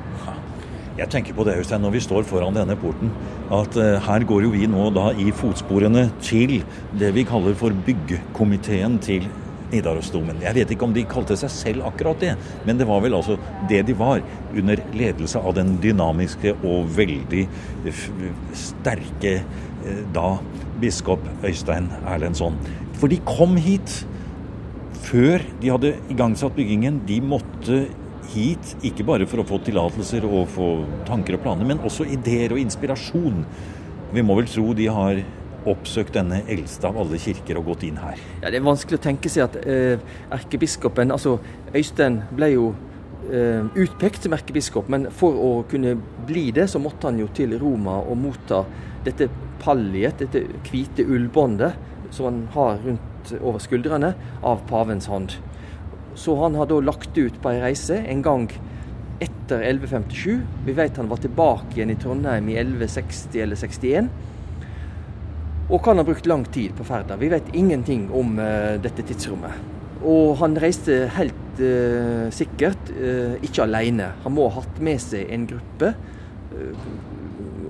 Jeg 0.99 1.11
tenker 1.11 1.35
på 1.35 1.45
det, 1.47 1.57
Øystein, 1.61 1.83
når 1.83 1.93
vi 1.95 2.01
står 2.03 2.25
foran 2.27 2.57
denne 2.57 2.75
porten, 2.79 3.11
at 3.55 3.77
uh, 3.79 3.99
her 4.07 4.27
går 4.27 4.47
jo 4.47 4.55
vi 4.55 4.71
nå 4.71 4.89
da 4.95 5.11
i 5.19 5.31
fotsporene 5.35 6.09
til 6.23 6.61
det 6.99 7.13
vi 7.15 7.27
kaller 7.27 7.59
for 7.59 7.75
byggekomiteen 7.87 8.99
til 9.03 9.27
Nidarosdomen. 9.73 10.43
Jeg 10.45 10.57
vet 10.57 10.75
ikke 10.75 10.87
om 10.89 10.95
de 10.97 11.07
kalte 11.09 11.37
seg 11.39 11.53
selv 11.53 11.89
akkurat 11.89 12.21
det, 12.23 12.35
men 12.69 12.81
det 12.81 12.89
var 12.89 13.03
vel 13.05 13.17
altså 13.19 13.39
det 13.71 13.85
de 13.89 13.97
var, 13.99 14.23
under 14.57 14.81
ledelse 14.97 15.41
av 15.41 15.57
den 15.59 15.77
dynamiske 15.83 16.55
og 16.63 16.89
veldig 16.97 17.45
sterke 18.57 19.35
eh, 19.39 20.05
da 20.15 20.39
biskop 20.81 21.25
Øystein 21.45 21.91
Erlendsson. 22.07 22.57
For 22.99 23.11
de 23.11 23.21
kom 23.27 23.57
hit 23.61 24.03
før 25.09 25.43
de 25.63 25.73
hadde 25.73 25.97
igangsatt 26.13 26.57
byggingen. 26.57 27.03
De 27.09 27.21
måtte 27.25 27.87
hit 28.33 28.75
ikke 28.85 29.07
bare 29.09 29.27
for 29.29 29.43
å 29.43 29.49
få 29.49 29.61
tillatelser 29.65 30.27
og 30.29 30.49
få 30.53 30.69
tanker 31.09 31.39
og 31.39 31.45
planer, 31.45 31.69
men 31.69 31.83
også 31.87 32.07
ideer 32.09 32.55
og 32.55 32.63
inspirasjon. 32.63 33.45
Vi 34.15 34.25
må 34.25 34.39
vel 34.39 34.49
tro 34.51 34.73
de 34.77 34.89
har 34.93 35.23
oppsøkt 35.69 36.15
denne 36.15 36.43
eldste 36.51 36.89
av 36.89 36.99
alle 37.01 37.19
kirker 37.21 37.59
og 37.61 37.73
gått 37.73 37.87
inn 37.89 37.99
her? 38.01 38.21
Ja, 38.43 38.51
Det 38.51 38.61
er 38.61 38.67
vanskelig 38.67 39.01
å 39.01 39.07
tenke 39.09 39.33
seg 39.33 39.49
at 39.49 39.59
eh, 39.65 39.99
erkebiskopen, 40.35 41.13
altså 41.15 41.39
Øystein, 41.75 42.23
ble 42.31 42.53
jo 42.53 42.69
eh, 43.33 43.67
utpekt 43.75 44.27
som 44.27 44.37
erkebiskop, 44.37 44.89
men 44.89 45.09
for 45.15 45.35
å 45.35 45.51
kunne 45.71 45.97
bli 46.29 46.49
det, 46.55 46.69
så 46.71 46.81
måtte 46.83 47.11
han 47.11 47.21
jo 47.21 47.29
til 47.35 47.59
Roma 47.61 47.99
og 48.05 48.19
motta 48.23 48.65
dette 49.07 49.29
palliet, 49.63 50.23
dette 50.23 50.45
hvite 50.69 51.07
ullbåndet 51.07 52.15
som 52.15 52.29
han 52.29 52.41
har 52.55 52.81
rundt 52.85 53.35
over 53.43 53.61
skuldrene, 53.61 54.15
av 54.43 54.63
pavens 54.71 55.09
hånd. 55.11 55.35
Så 56.19 56.35
han 56.41 56.57
har 56.59 56.67
da 56.71 56.81
lagt 56.83 57.19
ut 57.19 57.37
på 57.43 57.53
ei 57.53 57.61
reise 57.63 57.99
en 58.01 58.23
gang 58.25 58.49
etter 59.23 59.63
1157. 59.63 60.41
Vi 60.67 60.75
vet 60.77 60.97
han 60.97 61.11
var 61.11 61.21
tilbake 61.23 61.77
igjen 61.77 61.93
i 61.93 61.99
Trondheim 62.01 62.49
i 62.51 62.57
1160 62.59 63.43
eller 63.45 63.59
61. 63.59 64.11
Og 65.69 65.83
kan 65.85 66.01
ha 66.01 66.05
brukt 66.05 66.25
lang 66.25 66.47
tid 66.49 66.73
på 66.79 66.85
ferda. 66.89 67.19
Vi 67.21 67.29
vet 67.29 67.51
ingenting 67.53 68.07
om 68.17 68.39
uh, 68.41 68.79
dette 68.81 69.05
tidsrommet. 69.05 69.53
Og 70.01 70.39
han 70.41 70.57
reiste 70.57 71.03
helt 71.13 71.61
uh, 71.61 72.31
sikkert 72.33 72.89
uh, 72.97 73.35
ikke 73.45 73.67
alene. 73.67 74.15
Han 74.25 74.33
må 74.39 74.47
ha 74.49 74.63
hatt 74.63 74.81
med 74.81 75.03
seg 75.03 75.29
en 75.35 75.49
gruppe. 75.51 75.95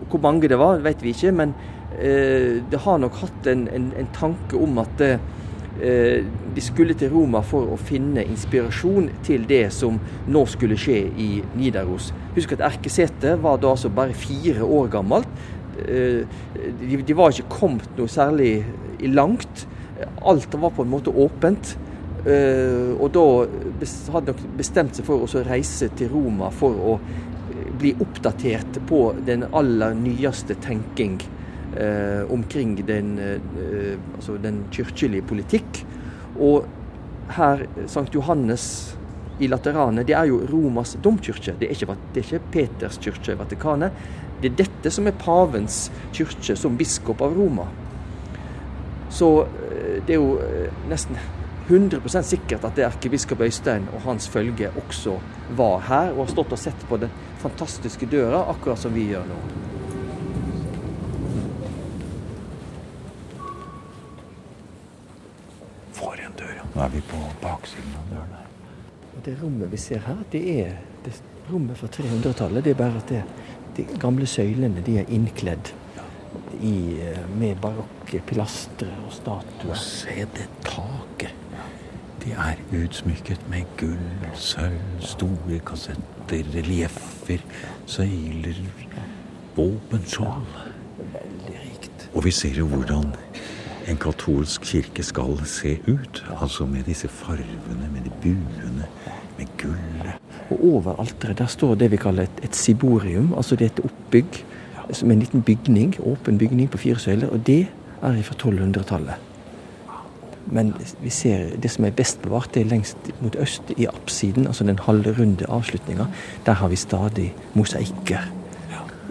hvor 0.08 0.20
mange 0.22 0.48
det 0.48 0.56
var, 0.56 0.78
vet 0.80 1.02
vi 1.02 1.10
ikke, 1.10 1.32
men 1.34 1.50
det 2.70 2.78
har 2.80 2.98
nok 3.02 3.16
hatt 3.20 3.48
en, 3.50 3.66
en, 3.74 3.88
en 3.98 4.06
tanke 4.14 4.56
om 4.56 4.78
at 4.80 5.02
de 5.82 6.62
skulle 6.62 6.94
til 6.96 7.10
Roma 7.12 7.42
for 7.44 7.68
å 7.74 7.76
finne 7.76 8.22
inspirasjon 8.22 9.10
til 9.26 9.44
det 9.50 9.66
som 9.74 9.98
nå 10.30 10.44
skulle 10.48 10.78
skje 10.78 11.00
i 11.10 11.28
Nidaros. 11.58 12.12
Husk 12.38 12.54
at 12.56 12.64
Erkesete 12.70 13.34
var 13.42 13.58
da 13.60 13.74
altså 13.74 13.90
bare 13.92 14.16
fire 14.16 14.64
år 14.64 14.88
gammelt. 14.94 15.28
De, 15.78 17.02
de 17.06 17.16
var 17.16 17.32
ikke 17.32 17.60
kommet 17.60 17.90
noe 17.98 18.10
særlig 18.10 18.62
langt. 19.06 19.66
Alt 20.26 20.54
var 20.54 20.74
på 20.74 20.86
en 20.86 20.92
måte 20.92 21.14
åpent. 21.14 21.76
Uh, 22.26 22.98
og 22.98 23.12
da 23.14 23.24
hadde 24.12 24.34
de 24.34 24.48
bestemt 24.58 24.98
seg 24.98 25.06
for 25.06 25.22
å 25.22 25.42
reise 25.46 25.86
til 25.96 26.10
Roma 26.12 26.50
for 26.52 26.74
å 26.74 26.94
eh, 26.98 27.68
bli 27.78 27.92
oppdatert 28.02 28.80
på 28.88 29.02
den 29.24 29.46
aller 29.52 29.94
nyeste 29.96 30.58
tenking 30.64 31.20
omkring 32.32 32.72
den, 32.88 33.10
altså 34.16 34.38
den 34.42 34.62
kirkelige 34.74 35.22
politikk. 35.28 35.82
Og 36.42 36.64
her, 37.36 37.66
Sankt 37.86 38.16
Johannes 38.16 38.64
i 39.38 39.48
Lateranet, 39.48 40.06
det 40.08 40.16
er 40.18 40.30
jo 40.30 40.40
Romas 40.48 40.96
domkirke. 41.02 41.54
Det 41.58 41.68
er 41.68 41.76
ikke, 41.76 41.96
det 42.14 42.22
er 42.22 42.26
ikke 42.26 42.52
Peters 42.54 42.98
kirke 43.02 43.34
i 43.34 43.38
Vatikanet. 43.38 44.08
Det 44.42 44.52
er 44.52 44.58
dette 44.64 44.90
som 44.94 45.06
er 45.10 45.16
pavens 45.18 45.88
kirke 46.14 46.54
som 46.56 46.76
biskop 46.78 47.22
av 47.26 47.34
Roma. 47.34 47.66
Så 49.10 49.32
det 50.06 50.14
er 50.14 50.20
jo 50.20 50.38
nesten 50.88 51.18
100% 51.68 52.24
sikkert 52.24 52.64
at 52.64 52.76
det 52.76 52.84
er 52.84 52.88
erkebiskop 52.88 53.42
Øystein 53.44 53.88
og 53.92 54.00
hans 54.06 54.28
følge 54.32 54.70
også 54.80 55.18
var 55.58 55.82
her 55.88 56.14
og 56.14 56.22
har 56.22 56.30
stått 56.32 56.54
og 56.56 56.60
sett 56.60 56.84
på 56.88 56.96
den 57.02 57.12
fantastiske 57.42 58.08
døra, 58.08 58.40
akkurat 58.48 58.80
som 58.80 58.94
vi 58.94 59.04
gjør 59.10 59.26
nå. 59.28 59.36
For 65.98 66.16
en 66.24 66.38
dør, 66.40 66.54
ja. 66.56 66.64
Nå 66.72 66.84
er 66.86 66.94
vi 66.94 67.04
på 67.10 67.20
baksiden 67.42 68.00
av 68.00 68.14
døren 68.14 68.32
her. 68.38 68.48
Det 69.28 69.36
rommet 69.42 69.72
vi 69.72 69.82
ser 69.82 70.00
her, 70.06 70.24
det 70.32 70.42
er 70.62 70.76
det 71.04 71.12
rommet 71.50 71.76
fra 71.76 71.88
300-tallet. 71.92 72.64
Det 72.64 72.72
er 72.72 72.80
bare 72.80 73.02
at 73.02 73.12
det, 73.12 73.22
de 73.78 73.98
gamle 74.00 74.26
søylene 74.26 74.82
de 74.86 74.98
er 74.98 75.10
innkledd 75.14 75.72
i, 76.60 76.98
eh, 77.00 77.20
med 77.38 77.56
barokke 77.62 78.20
pilastre 78.26 78.90
og 79.06 79.12
statuer. 79.12 79.70
Og 79.70 79.76
se 79.76 80.26
det 80.36 80.48
taket! 80.64 81.34
De 82.24 82.32
er 82.34 82.58
utsmykket 82.74 83.44
med 83.48 83.68
gull, 83.78 84.32
sølv, 84.34 84.80
store 85.00 85.60
kassetter, 85.64 86.50
relieffer, 86.54 87.44
søyler, 87.86 88.58
våpenskjold. 89.56 90.58
Veldig 90.98 91.60
rikt. 91.62 92.08
Og 92.14 92.24
vi 92.26 92.34
ser 92.34 92.58
jo 92.58 92.66
hvordan 92.66 93.14
en 93.88 93.96
katolsk 93.96 94.66
kirke 94.68 95.02
skal 95.06 95.38
se 95.46 95.78
ut. 95.88 96.24
Altså 96.40 96.66
med 96.66 96.82
disse 96.90 97.08
farvene, 97.08 97.88
med 97.92 98.04
de 98.04 98.12
buene, 98.22 98.90
med 99.38 99.46
gullet. 99.62 100.27
Og 100.50 100.64
over 100.74 101.00
alteret 101.00 101.38
der 101.38 101.46
står 101.46 101.74
det 101.74 101.90
vi 101.92 102.00
kaller 102.00 102.28
et, 102.28 102.42
et 102.42 102.56
siborium. 102.56 103.34
Altså 103.36 103.56
det 103.56 103.68
er 103.68 103.74
et 103.76 103.84
oppbygg 103.84 104.44
som 104.92 105.10
en 105.10 105.20
liten 105.20 105.42
bygning, 105.42 105.94
åpen 106.00 106.38
bygning 106.38 106.70
på 106.70 106.78
fire 106.78 106.98
søyler. 106.98 107.28
Og 107.28 107.46
det 107.46 107.66
er 108.02 108.22
fra 108.22 108.36
1200-tallet. 108.36 109.26
Men 110.50 110.72
vi 111.02 111.10
ser 111.12 111.50
det 111.60 111.70
som 111.70 111.84
er 111.84 111.96
best 111.96 112.22
bevart, 112.24 112.54
det 112.54 112.62
er 112.62 112.70
lengst 112.70 113.10
mot 113.20 113.36
øst, 113.36 113.68
i 113.76 113.86
apsiden, 113.86 114.46
altså 114.46 114.64
den 114.64 114.78
halvrunde 114.80 115.44
avslutninga. 115.48 116.06
Der 116.46 116.52
har 116.52 116.68
vi 116.68 116.76
stadig 116.76 117.34
mosaikker 117.54 118.30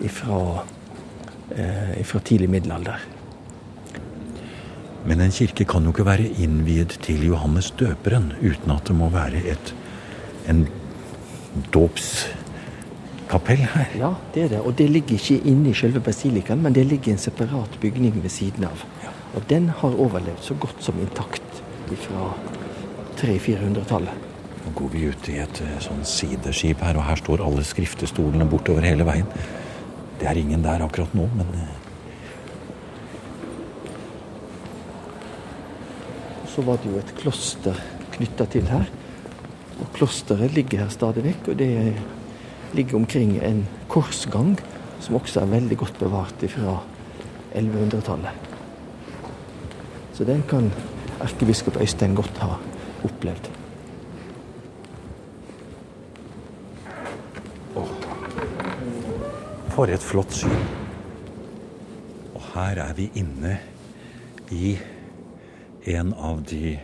fra, 0.10 0.64
eh, 1.56 2.22
tidlig 2.24 2.50
middelalder. 2.50 2.98
Men 5.06 5.22
en 5.22 5.32
kirke 5.32 5.66
kan 5.66 5.84
jo 5.84 5.90
ikke 5.90 6.06
være 6.06 6.30
innviet 6.40 6.98
til 7.02 7.26
Johannes 7.28 7.72
døperen 7.72 8.34
uten 8.42 8.72
at 8.72 8.88
det 8.88 8.96
må 8.96 9.10
være 9.10 9.44
et, 9.46 9.76
en 10.50 10.68
dåpskapell 11.74 13.64
her. 13.74 13.90
Ja, 14.00 14.14
det 14.34 14.44
er 14.44 14.54
det. 14.56 14.62
Og 14.62 14.78
det 14.78 14.90
ligger 14.92 15.18
ikke 15.18 15.40
inne 15.50 15.72
i 15.72 15.78
selve 15.78 16.00
basilikaen, 16.04 16.62
men 16.64 16.76
det 16.76 16.86
ligger 16.88 17.12
i 17.12 17.18
en 17.18 17.22
separat 17.22 17.80
bygning 17.82 18.20
ved 18.24 18.34
siden 18.34 18.68
av. 18.70 18.86
Og 19.36 19.44
den 19.50 19.70
har 19.70 20.00
overlevd 20.00 20.42
så 20.42 20.56
godt 20.60 20.84
som 20.84 21.00
intakt 21.02 21.62
fra 22.08 22.32
300-400-tallet. 23.18 24.26
Nå 24.66 24.74
går 24.76 24.90
vi 24.92 25.06
ut 25.08 25.30
i 25.32 25.38
et 25.40 25.62
eh, 25.64 25.78
sånn 25.84 26.04
sideskip 26.08 26.82
her, 26.84 26.98
og 27.00 27.08
her 27.08 27.20
står 27.22 27.44
alle 27.46 27.64
skriftestolene 27.66 28.48
bortover 28.50 28.84
hele 28.84 29.06
veien. 29.08 29.28
Det 30.20 30.28
er 30.28 30.40
ingen 30.42 30.66
der 30.66 30.84
akkurat 30.84 31.14
nå, 31.16 31.28
men 31.38 31.54
eh, 31.56 31.76
Så 36.52 36.64
var 36.66 36.80
det 36.82 36.90
jo 36.90 36.98
et 36.98 37.12
kloster 37.20 37.78
knytta 38.16 38.48
til 38.50 38.66
her. 38.66 38.88
Og 39.78 39.92
klosteret 39.94 40.54
ligger 40.56 40.84
her 40.84 40.90
stadig 40.94 41.24
vekk, 41.24 41.52
og 41.54 41.60
det 41.60 41.72
ligger 42.74 42.98
omkring 42.98 43.38
en 43.44 43.64
korsgang 43.92 44.58
som 45.00 45.16
også 45.16 45.44
er 45.44 45.52
veldig 45.52 45.78
godt 45.78 46.00
bevart 46.00 46.46
fra 46.52 46.80
1100-tallet. 47.56 48.48
Så 50.18 50.26
den 50.26 50.44
kan 50.50 50.72
erkebiskop 51.22 51.78
Øystein 51.82 52.16
godt 52.16 52.38
ha 52.42 52.58
opplevd. 53.06 53.50
Oh. 57.76 57.94
For 59.70 59.94
et 59.94 60.02
flott 60.02 60.34
syn. 60.34 60.58
Og 62.34 62.42
her 62.56 62.82
er 62.82 62.94
vi 62.98 63.12
inne 63.16 63.58
i 64.52 64.78
en 65.88 66.14
av 66.18 66.42
de 66.50 66.80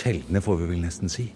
sjeldne, 0.00 0.42
får 0.44 0.62
vi 0.62 0.70
vel 0.72 0.80
nesten 0.84 1.12
si, 1.12 1.26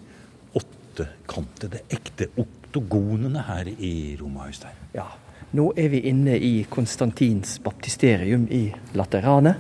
åttekantede, 0.57 1.85
ekte 1.93 2.31
oktogonene 2.41 3.45
her 3.49 3.69
i 3.75 4.17
Roma, 4.21 4.49
Øystein. 4.49 4.79
Ja. 4.95 5.07
Nå 5.55 5.69
er 5.79 5.91
vi 5.93 6.01
inne 6.11 6.35
i 6.43 6.65
Konstantins 6.71 7.61
baptisterium 7.63 8.49
i 8.51 8.65
Laterane. 8.99 9.55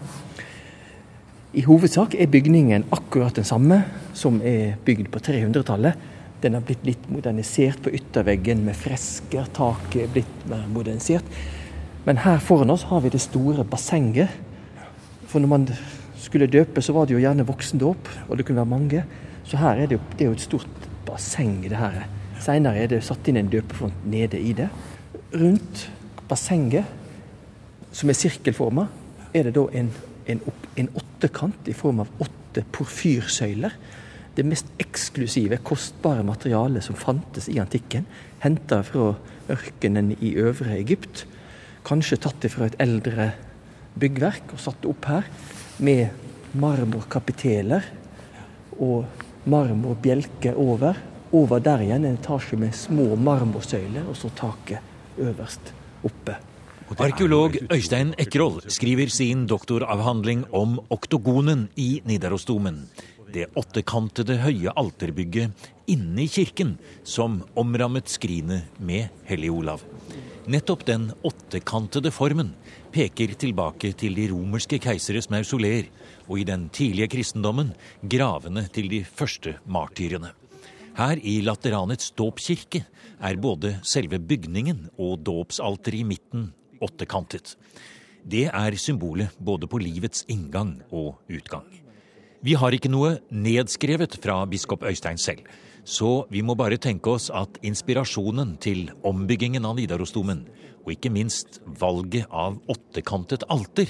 I 1.54 1.62
hovedsak 1.62 2.16
er 2.18 2.26
bygningen 2.26 2.88
akkurat 2.90 3.36
den 3.36 3.46
samme 3.46 3.84
som 4.16 4.40
er 4.42 4.74
bygd 4.84 5.12
på 5.14 5.22
300-tallet. 5.22 6.10
Den 6.42 6.56
har 6.58 6.64
blitt 6.66 6.82
litt 6.82 7.04
modernisert 7.08 7.78
på 7.84 7.92
ytterveggen 7.94 8.64
med 8.66 8.74
fresker. 8.74 9.46
Taket 9.54 10.00
er 10.02 10.10
blitt 10.16 10.48
mer 10.50 10.64
modernisert. 10.72 11.28
Men 12.04 12.18
her 12.24 12.42
foran 12.42 12.74
oss 12.74 12.88
har 12.90 13.04
vi 13.04 13.12
det 13.14 13.22
store 13.22 13.62
bassenget. 13.64 14.34
For 15.30 15.40
når 15.40 15.52
man 15.52 15.68
skulle 16.24 16.50
døpe, 16.50 16.82
så 16.82 16.94
var 16.96 17.06
det 17.06 17.16
jo 17.16 17.22
gjerne 17.22 17.46
voksendåp, 17.46 18.10
og 18.28 18.38
det 18.38 18.46
kunne 18.46 18.62
være 18.62 18.72
mange. 18.72 19.04
Så 19.44 19.60
her 19.60 19.80
er 19.82 19.90
det 19.90 19.98
jo, 19.98 20.02
det 20.16 20.24
er 20.24 20.30
jo 20.32 20.36
et 20.38 20.44
stort 20.44 20.88
basseng, 21.06 21.62
det 21.68 21.78
her. 21.78 22.04
Seinere 22.40 22.82
er 22.82 22.90
det 22.92 23.04
satt 23.04 23.28
inn 23.28 23.38
en 23.40 23.50
døpefront 23.52 24.06
nede 24.10 24.40
i 24.40 24.52
det. 24.56 24.68
Rundt 25.34 25.88
bassenget, 26.28 26.84
som 27.94 28.10
er 28.10 28.18
sirkelforma, 28.18 28.86
er 29.34 29.48
det 29.48 29.54
da 29.56 29.66
en, 29.78 29.90
en, 30.30 30.40
en 30.76 30.90
åttekant 31.00 31.68
i 31.70 31.76
form 31.76 32.02
av 32.04 32.24
åtte 32.24 32.64
porfyrsøyler. 32.74 33.76
Det 34.34 34.44
mest 34.46 34.70
eksklusive, 34.82 35.60
kostbare 35.62 36.24
materialet 36.26 36.84
som 36.84 36.98
fantes 36.98 37.48
i 37.52 37.60
antikken. 37.62 38.06
Henta 38.42 38.80
fra 38.86 39.12
ørkenen 39.52 40.14
i 40.18 40.34
øvre 40.42 40.74
Egypt. 40.78 41.26
Kanskje 41.86 42.18
tatt 42.24 42.46
fra 42.50 42.68
et 42.70 42.78
eldre 42.82 43.30
byggverk 44.00 44.56
og 44.56 44.62
satt 44.62 44.88
opp 44.88 45.06
her. 45.10 45.28
Med 45.78 46.08
marmorkapiteler 46.54 47.86
og 48.78 49.04
marmorbjelker 49.50 50.58
over. 50.60 50.98
Over 51.34 51.58
der 51.58 51.82
igjen 51.82 52.04
en 52.06 52.18
etasje 52.18 52.58
med 52.58 52.74
små 52.78 53.14
marmorsøyler, 53.18 54.06
og 54.06 54.14
så 54.16 54.30
taket 54.38 55.18
øverst 55.18 55.72
oppe. 56.04 56.36
Arkeolog 57.00 57.56
Øystein 57.72 58.12
Ekroll 58.20 58.60
skriver 58.68 59.10
sin 59.10 59.46
doktoravhandling 59.50 60.44
om 60.52 60.78
oktogonen 60.90 61.68
i 61.76 62.02
Nidarosdomen. 62.04 62.84
det 63.34 63.50
åttekantede 63.58 64.38
høye 64.44 64.72
alterbygget 64.78 65.70
inne 65.90 66.24
i 66.24 66.30
kirken 66.30 66.76
som 67.02 67.40
omrammet 67.58 68.10
skrinet 68.12 68.70
med 68.78 69.10
Hellig 69.28 69.50
Olav. 69.50 69.82
Nettopp 70.44 70.82
den 70.84 71.06
åttekantede 71.24 72.10
formen 72.12 72.50
peker 72.92 73.30
tilbake 73.40 73.94
til 73.96 74.12
de 74.18 74.26
romerske 74.28 74.76
keiseres 74.82 75.30
mausoleer, 75.32 75.86
og 76.28 76.42
i 76.42 76.44
den 76.44 76.66
tidlige 76.68 77.08
kristendommen 77.14 77.70
gravene 78.12 78.66
til 78.68 78.90
de 78.92 79.00
første 79.08 79.54
martyrene. 79.64 80.34
Her 80.98 81.16
i 81.16 81.38
Lateranets 81.40 82.12
dåpskirke 82.12 82.82
er 83.24 83.40
både 83.40 83.78
selve 83.88 84.20
bygningen 84.20 84.90
og 85.00 85.24
dåpsalteret 85.24 86.02
i 86.02 86.04
midten 86.12 86.50
åttekantet. 86.84 87.56
Det 88.20 88.50
er 88.52 88.76
symbolet 88.76 89.32
både 89.40 89.66
på 89.66 89.80
livets 89.80 90.26
inngang 90.28 90.76
og 90.92 91.22
utgang. 91.32 91.64
Vi 92.44 92.52
har 92.60 92.76
ikke 92.76 92.92
noe 92.92 93.16
nedskrevet 93.32 94.20
fra 94.20 94.42
biskop 94.44 94.84
Øystein 94.84 95.16
selv, 95.16 95.40
så 95.84 96.24
vi 96.32 96.42
må 96.42 96.56
bare 96.56 96.80
tenke 96.80 97.12
oss 97.12 97.30
at 97.34 97.58
inspirasjonen 97.64 98.56
til 98.64 98.88
ombyggingen 99.04 99.66
av 99.68 99.76
Nidarosdomen, 99.78 100.44
og 100.84 100.92
ikke 100.92 101.12
minst 101.12 101.60
valget 101.80 102.28
av 102.32 102.58
åttekantet 102.72 103.46
alter, 103.52 103.88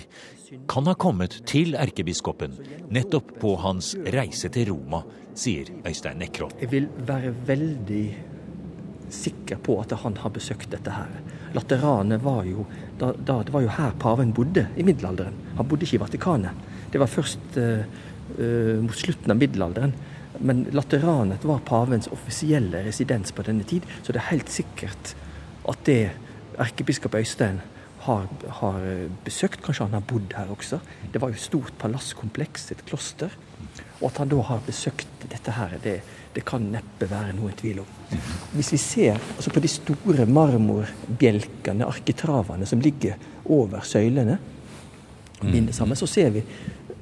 kan 0.70 0.86
ha 0.86 0.94
kommet 0.94 1.40
til 1.50 1.74
erkebiskopen 1.78 2.54
nettopp 2.94 3.32
på 3.42 3.56
hans 3.62 3.94
reise 4.14 4.50
til 4.54 4.68
Roma, 4.70 5.02
sier 5.34 5.70
Øystein 5.86 6.20
Nekroll. 6.22 6.54
Jeg 6.60 6.70
vil 6.70 6.86
være 7.06 7.32
veldig 7.48 8.04
sikker 9.14 9.58
på 9.62 9.78
at 9.82 9.94
han 10.02 10.16
har 10.22 10.32
besøkt 10.34 10.70
dette 10.74 10.94
her. 10.94 11.10
Lateranet 11.54 12.22
var 12.22 12.42
jo 12.48 12.66
da, 12.98 13.12
da, 13.12 13.40
Det 13.42 13.52
var 13.54 13.62
jo 13.62 13.74
her 13.74 13.94
paven 13.98 14.32
bodde 14.34 14.66
i 14.76 14.86
middelalderen. 14.86 15.34
Han 15.58 15.68
bodde 15.68 15.86
ikke 15.86 15.98
i 15.98 16.02
Vatikanet. 16.02 16.66
Det 16.92 17.00
var 17.02 17.10
først 17.10 17.58
uh, 17.58 17.82
uh, 18.38 18.82
mot 18.82 18.94
slutten 18.94 19.34
av 19.34 19.38
middelalderen. 19.38 19.94
Men 20.38 20.64
Lateranet 20.74 21.44
var 21.44 21.62
pavens 21.66 22.08
offisielle 22.12 22.82
residens 22.86 23.32
på 23.32 23.44
denne 23.46 23.66
tid, 23.68 23.86
så 24.02 24.12
det 24.12 24.22
er 24.22 24.32
helt 24.32 24.50
sikkert 24.50 25.14
at 25.70 25.86
det 25.86 26.00
erkebiskop 26.60 27.14
Øystein 27.14 27.60
har, 28.04 28.26
har, 28.60 28.80
besøkt. 29.24 29.62
Kanskje 29.64 29.86
han 29.86 29.96
har 29.96 30.04
bodd 30.08 30.34
her 30.36 30.50
også. 30.52 30.80
Det 31.12 31.20
var 31.22 31.30
jo 31.30 31.38
et 31.38 31.44
stort 31.46 31.76
palasskompleks, 31.80 32.70
et 32.74 32.84
kloster. 32.88 33.32
Og 34.00 34.10
at 34.10 34.20
han 34.20 34.28
da 34.28 34.42
har 34.44 34.64
besøkt 34.66 35.24
dette 35.30 35.54
her, 35.56 35.78
det, 35.82 35.94
det 36.34 36.44
kan 36.44 36.66
neppe 36.72 37.08
være 37.08 37.32
noen 37.36 37.54
tvil 37.56 37.80
om. 37.84 38.18
Hvis 38.52 38.74
vi 38.74 38.80
ser 38.82 39.20
altså 39.36 39.52
på 39.54 39.62
de 39.64 39.70
store 39.70 40.26
marmorbjelkene, 40.28 41.86
arkitravene, 41.86 42.68
som 42.68 42.82
ligger 42.84 43.16
over 43.44 43.86
søylene, 43.86 44.36
binder 45.40 45.76
sammen, 45.76 45.96
så 45.96 46.08
ser 46.08 46.30
vi 46.34 46.44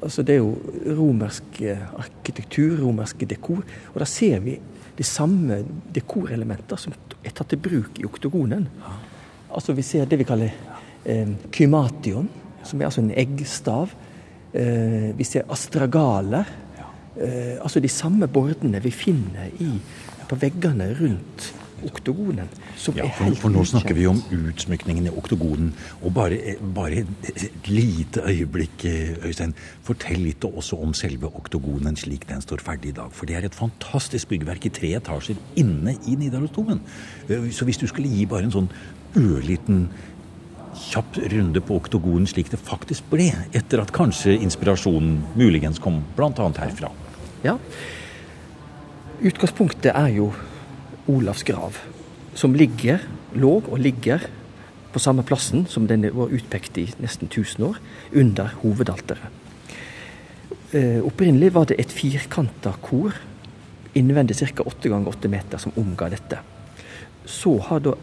altså 0.02 0.22
Det 0.22 0.34
er 0.34 0.40
jo 0.42 0.56
romersk 0.98 1.62
arkitektur, 1.98 2.80
romerske 2.82 3.26
dekor. 3.26 3.62
Og 3.94 4.00
da 4.02 4.08
ser 4.08 4.40
vi 4.40 4.58
de 4.98 5.04
samme 5.06 5.62
dekorelementer 5.94 6.80
som 6.80 6.94
er 7.22 7.32
tatt 7.32 7.52
til 7.52 7.60
bruk 7.62 8.00
i 8.00 8.06
oktogonen. 8.06 8.66
Altså 9.52 9.72
Vi 9.72 9.84
ser 9.86 10.08
det 10.08 10.18
vi 10.20 10.28
kaller 10.28 10.52
eh, 11.04 11.28
kymation, 11.52 12.28
som 12.64 12.80
er 12.80 12.88
altså 12.88 13.02
en 13.02 13.14
eggstav. 13.16 13.94
Eh, 14.52 15.10
vi 15.16 15.24
ser 15.24 15.48
astragaler. 15.50 16.48
Eh, 17.16 17.56
altså 17.60 17.80
de 17.80 17.88
samme 17.88 18.28
bordene 18.28 18.80
vi 18.82 18.90
finner 18.90 19.50
i, 19.60 19.72
på 20.28 20.38
veggene 20.40 20.92
rundt 21.00 21.52
oktogonen. 21.88 22.50
Ja, 22.96 23.08
for, 23.16 23.50
nå 23.52 23.64
snakker 23.68 23.96
vi 23.96 24.06
om 24.10 24.20
utsmykningen 24.32 25.08
i 25.08 25.12
oktogonen. 25.12 25.72
Og 26.02 26.14
bare, 26.16 26.56
bare, 26.76 27.04
et 27.32 27.70
lite 27.70 28.24
øyeblikk, 28.28 28.86
Øystein. 29.26 29.54
Fortell 29.86 30.22
litt 30.22 30.44
også 30.46 30.78
om 30.82 30.94
selve 30.96 31.30
oktogonen 31.30 31.98
slik 31.98 32.28
den 32.30 32.44
står 32.44 32.62
ferdig 32.64 32.92
i 32.92 32.96
dag. 33.00 33.12
For 33.16 33.28
det 33.28 33.38
er 33.38 33.48
et 33.48 33.58
fantastisk 33.58 34.32
byggverk 34.32 34.68
i 34.68 34.74
tre 34.74 34.94
etasjer 34.98 35.40
inne 35.60 35.96
i 36.06 36.16
Nidarosdomen. 36.18 36.82
Så 37.52 37.68
hvis 37.68 37.80
du 37.80 37.88
skulle 37.90 38.10
gi 38.10 38.26
bare 38.30 38.48
en 38.48 38.54
sånn 38.54 38.72
ørliten 39.18 39.86
kjapp 40.72 41.18
runde 41.32 41.60
på 41.60 41.76
oktogonen 41.76 42.28
slik 42.28 42.50
det 42.52 42.60
faktisk 42.60 43.10
ble, 43.12 43.28
etter 43.52 43.82
at 43.82 43.92
kanskje 43.94 44.38
inspirasjonen 44.40 45.20
muligens 45.36 45.80
kom 45.82 46.00
bl.a. 46.16 46.48
herfra. 46.56 46.92
Ja. 47.44 47.58
Utgangspunktet 49.22 49.92
er 49.92 50.08
jo 50.16 50.30
Olavs 51.10 51.42
grav, 51.42 51.78
som 52.34 52.54
ligger, 52.54 53.02
lå 53.34 53.56
og 53.62 53.78
ligger 53.82 54.22
på 54.92 55.00
samme 55.00 55.24
plassen 55.26 55.64
som 55.66 55.86
den 55.88 56.04
var 56.14 56.32
utpekt 56.34 56.78
i 56.78 56.86
nesten 57.02 57.30
1000 57.30 57.64
år, 57.66 57.80
under 58.12 58.52
hovedalteret. 58.62 59.40
Eh, 60.72 61.00
opprinnelig 61.04 61.52
var 61.52 61.66
det 61.68 61.80
et 61.80 61.92
firkanta 61.92 62.72
kor 62.80 63.16
innvendig 63.94 64.38
ca. 64.38 64.64
8 64.64 64.88
ganger 64.88 65.08
8 65.12 65.28
meter 65.28 65.60
som 65.60 65.74
omga 65.76 66.08
dette. 66.12 66.38
Så 67.28 67.58
har 67.68 67.82
da 67.84 67.96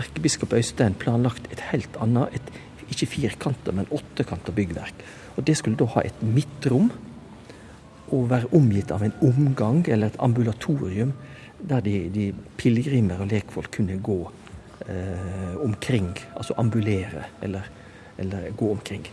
erkebiskop 0.00 0.52
Øystein 0.56 0.94
planlagt 0.94 1.48
et 1.52 1.62
helt 1.70 1.96
annet, 2.00 2.34
et, 2.34 2.50
ikke 2.90 3.06
firkanta, 3.06 3.72
men 3.72 3.88
åttekanta 3.90 4.52
byggverk. 4.52 5.04
Og 5.36 5.46
Det 5.46 5.56
skulle 5.56 5.78
da 5.78 5.86
ha 5.94 6.02
et 6.04 6.22
midtrom 6.22 6.90
og 8.10 8.30
være 8.30 8.50
omgitt 8.52 8.90
av 8.90 9.02
en 9.02 9.14
omgang, 9.22 9.84
eller 9.88 10.10
et 10.10 10.18
ambulatorium, 10.18 11.12
der 11.68 11.80
de, 11.84 11.96
de 12.14 12.30
pilegrimer 12.56 13.20
og 13.22 13.30
lekfolk 13.30 13.70
kunne 13.76 13.98
gå 14.02 14.18
eh, 14.86 15.56
omkring. 15.64 16.12
Altså 16.36 16.56
ambulere, 16.58 17.26
eller, 17.42 17.68
eller 18.18 18.50
gå 18.56 18.70
omkring. 18.70 19.06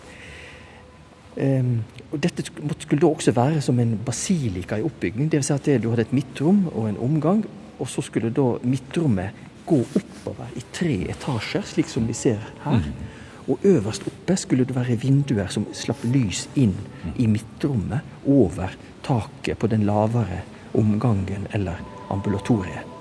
Um, 1.38 1.84
og 2.12 2.18
Dette 2.24 2.42
skulle 2.42 3.02
da 3.02 3.10
også 3.12 3.32
være 3.32 3.62
som 3.62 3.80
en 3.80 3.94
basilika 4.06 4.80
i 4.80 4.86
oppbygging. 4.86 5.30
Dvs. 5.32 5.52
Si 5.52 5.54
at 5.54 5.68
det, 5.70 5.82
du 5.84 5.92
hadde 5.92 6.08
et 6.08 6.16
midtrom 6.18 6.64
og 6.72 6.88
en 6.90 6.98
omgang, 6.98 7.44
og 7.78 7.90
så 7.90 8.02
skulle 8.02 8.34
da 8.34 8.56
midtrommet 8.66 9.46
gå 9.68 9.78
oppover 10.00 10.56
i 10.58 10.64
tre 10.74 10.96
etasjer, 11.12 11.66
slik 11.68 11.92
som 11.92 12.08
vi 12.10 12.16
ser 12.18 12.42
her. 12.64 12.80
Mm. 12.82 13.06
Og 13.48 13.60
øverst 13.64 14.08
oppe 14.08 14.36
skulle 14.40 14.66
det 14.68 14.76
være 14.76 14.98
vinduer 15.00 15.52
som 15.52 15.68
slapp 15.76 16.02
lys 16.10 16.48
inn 16.60 16.74
i 17.16 17.28
midtrommet 17.32 18.26
over 18.28 18.74
taket 19.06 19.60
på 19.60 19.70
den 19.72 19.86
lavere 19.88 20.42
omgangen 20.76 21.48
eller 21.56 21.80
ambulatoriet. 22.13 22.96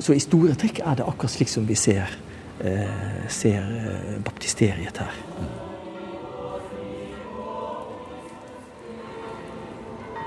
Så 0.00 0.16
i 0.16 0.20
store 0.22 0.54
trekk 0.56 0.80
er 0.80 1.00
det 1.00 1.08
akkurat 1.08 1.32
slik 1.34 1.50
som 1.52 1.66
vi 1.68 1.76
ser, 1.76 2.08
eh, 2.64 3.26
ser 3.28 3.60
eh, 3.60 4.20
baptisteriet 4.24 4.96
her. 4.96 5.18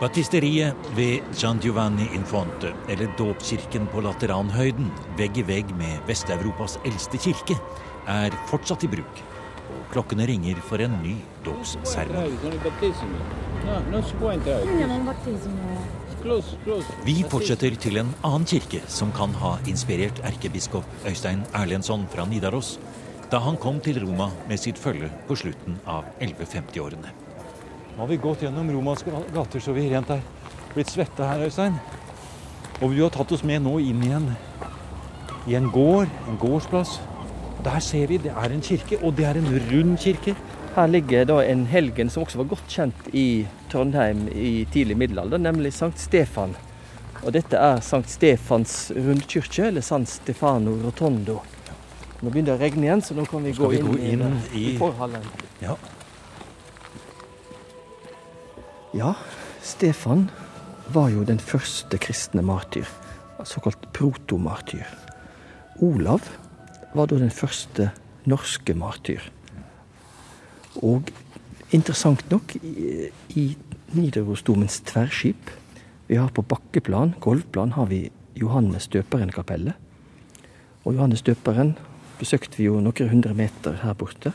Baptisteriet 0.03 0.75
ved 0.97 1.21
Gian 1.33 1.59
Giovanni 1.63 2.09
Infante, 2.13 2.73
eller 2.89 3.07
dåpskirken 3.17 3.87
på 3.87 4.01
Lateranhøyden, 4.01 4.91
vegg 5.17 5.37
i 5.37 5.45
vegg 5.47 5.69
med 5.79 6.01
Vest-Europas 6.09 6.75
eldste 6.85 7.17
kirke, 7.17 7.55
er 8.07 8.35
fortsatt 8.49 8.83
i 8.83 8.89
bruk. 8.91 9.21
Og 9.71 9.85
klokkene 9.93 10.27
ringer 10.27 10.59
for 10.67 10.83
en 10.83 10.97
ny 11.05 11.15
dåpsseremoni. 11.45 12.35
Vi 16.23 17.17
fortsetter 17.27 17.73
til 17.75 17.97
en 17.99 18.13
annen 18.23 18.45
kirke 18.47 18.79
som 18.87 19.09
kan 19.11 19.33
ha 19.41 19.57
inspirert 19.67 20.21
erkebiskop 20.23 20.87
Øystein 21.09 21.41
Erlendsson 21.51 22.05
fra 22.13 22.23
Nidaros 22.29 22.77
da 23.31 23.41
han 23.43 23.57
kom 23.59 23.81
til 23.83 23.99
Roma 23.99 24.29
med 24.47 24.61
sitt 24.61 24.79
følge 24.79 25.09
på 25.27 25.35
slutten 25.35 25.79
av 25.89 26.05
1150-årene. 26.21 27.11
Nå 27.95 27.97
har 27.97 28.09
vi 28.11 28.19
gått 28.23 28.45
gjennom 28.45 28.69
Romas 28.71 29.03
gater 29.03 29.63
så 29.63 29.75
vi 29.75 29.89
rent 29.91 30.13
er 30.15 30.21
blitt 30.75 30.93
svette 30.93 31.27
her, 31.27 31.43
Øystein. 31.43 31.75
Og 32.79 32.93
vi 32.93 33.01
har 33.01 33.11
tatt 33.11 33.33
oss 33.35 33.43
med 33.43 33.65
nå 33.65 33.79
inn 33.83 34.03
i 34.05 34.13
en, 34.15 34.29
i 35.49 35.57
en 35.59 35.67
gård, 35.73 36.07
en 36.29 36.39
gårdsplass. 36.39 37.01
Der 37.65 37.83
ser 37.83 38.07
vi 38.13 38.21
det 38.21 38.31
er 38.31 38.53
en 38.53 38.63
kirke, 38.63 39.01
og 39.03 39.17
det 39.17 39.27
er 39.27 39.41
en 39.41 39.49
rund 39.71 39.97
kirke. 39.99 40.37
Her 40.73 40.87
ligger 40.87 41.25
da 41.29 41.35
en 41.45 41.67
helgen 41.69 42.09
som 42.09 42.23
også 42.23 42.39
var 42.39 42.47
godt 42.49 42.71
kjent 42.73 43.09
i 43.13 43.45
Trondheim 43.69 44.23
i 44.33 44.63
tidlig 44.73 44.95
middelalder, 44.97 45.37
nemlig 45.37 45.69
Sankt 45.75 46.01
Stefan. 46.01 46.55
Og 47.21 47.35
dette 47.35 47.59
er 47.61 47.81
Sankt 47.85 48.09
Stefans 48.09 48.87
rundkirke, 48.95 49.67
eller 49.67 49.85
San 49.85 50.07
Stefano 50.09 50.73
Rotondo. 50.81 51.35
Nå 52.23 52.31
begynner 52.31 52.55
det 52.55 52.55
å 52.55 52.61
regne 52.63 52.87
igjen, 52.87 53.03
så 53.05 53.13
nå 53.13 53.27
kan 53.29 53.45
vi, 53.45 53.53
gå, 53.53 53.69
vi 53.69 53.81
inn 53.83 53.91
gå, 53.91 53.99
inn, 54.01 54.39
i, 54.49 54.63
i 54.71 54.73
forhallen. 54.79 55.27
Ja. 55.61 55.75
Ja, 58.97 59.13
Stefan 59.61 60.25
var 60.97 61.13
jo 61.13 61.21
den 61.29 61.37
første 61.37 62.01
kristne 62.01 62.41
martyr, 62.41 62.89
såkalt 63.45 63.85
protomartyr. 63.93 64.89
Olav 65.85 66.25
var 66.97 67.13
da 67.13 67.21
den 67.21 67.33
første 67.33 67.91
norske 68.25 68.73
martyr. 68.73 69.21
Og 70.81 71.09
interessant 71.71 72.23
nok, 72.31 72.55
i, 72.63 73.55
Nidarosdomens 73.93 74.79
tverrskip 74.89 75.51
Vi 76.07 76.15
har 76.17 76.31
på 76.33 76.41
bakkeplan, 76.41 77.13
golvplan, 77.19 77.71
har 77.77 77.85
vi 77.85 78.09
Johannes 78.35 78.87
døperen-kapellet. 78.87 79.73
Og 80.83 80.97
Johannes 80.97 81.21
døperen 81.21 81.75
besøkte 82.19 82.57
vi 82.57 82.67
jo 82.67 82.81
noen 82.83 83.09
hundre 83.09 83.33
meter 83.37 83.79
her 83.81 83.95
borte. 83.97 84.33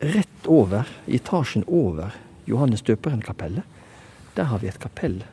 Rett 0.00 0.46
over, 0.46 0.86
i 1.06 1.18
etasjen 1.18 1.64
over 1.66 2.14
Johannes 2.46 2.82
døperen-kapellet, 2.82 3.64
Der 4.36 4.44
har 4.44 4.58
vi 4.58 4.68
et 4.68 4.78
kapell 4.78 5.24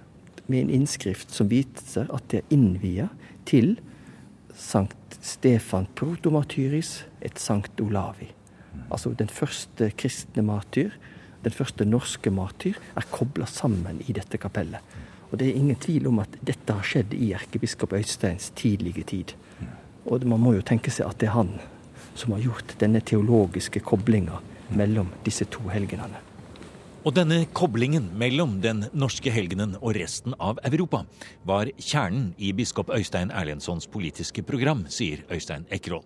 med 0.48 0.60
en 0.60 0.70
innskrift 0.70 1.32
som 1.32 1.50
viser 1.52 2.08
at 2.14 2.24
det 2.32 2.40
er 2.40 2.56
innvia 2.56 3.10
til 3.46 3.78
Sankt 4.58 5.20
Stefan 5.22 5.86
Protomartyris 5.96 7.04
et 7.22 7.40
Sankt 7.40 7.80
Olavi. 7.84 8.37
Altså 8.90 9.14
den 9.18 9.30
første 9.30 9.92
kristne 9.98 10.44
martyr, 10.46 10.96
den 11.44 11.54
første 11.54 11.86
norske 11.86 12.32
martyr, 12.32 12.80
er 12.96 13.10
kobla 13.12 13.46
sammen 13.46 14.02
i 14.08 14.16
dette 14.16 14.40
kapellet. 14.42 14.84
Og 15.32 15.40
det 15.40 15.50
er 15.50 15.60
ingen 15.60 15.76
tvil 15.76 16.08
om 16.08 16.22
at 16.24 16.38
dette 16.42 16.74
har 16.74 16.86
skjedd 16.88 17.14
i 17.18 17.34
erkebiskop 17.36 17.94
Øysteins 17.98 18.52
tidlige 18.56 19.04
tid. 19.04 19.34
Og 20.06 20.24
man 20.24 20.40
må 20.40 20.54
jo 20.56 20.64
tenke 20.64 20.92
seg 20.94 21.10
at 21.10 21.20
det 21.20 21.28
er 21.28 21.36
han 21.36 21.58
som 22.18 22.34
har 22.34 22.46
gjort 22.46 22.78
denne 22.80 23.04
teologiske 23.04 23.84
koblinga 23.86 24.40
mellom 24.78 25.12
disse 25.26 25.46
to 25.52 25.68
helgenene. 25.70 26.27
Og 27.06 27.14
denne 27.14 27.44
koblingen 27.56 28.10
mellom 28.18 28.58
den 28.64 28.86
norske 28.98 29.32
helgenen 29.32 29.76
og 29.78 29.94
resten 30.00 30.34
av 30.42 30.58
Europa 30.66 31.04
var 31.48 31.70
kjernen 31.78 32.32
i 32.42 32.50
biskop 32.58 32.90
Øystein 32.90 33.30
Erlendsons 33.30 33.86
politiske 33.88 34.42
program, 34.44 34.86
sier 34.90 35.22
Øystein 35.32 35.68
Ekroll. 35.72 36.04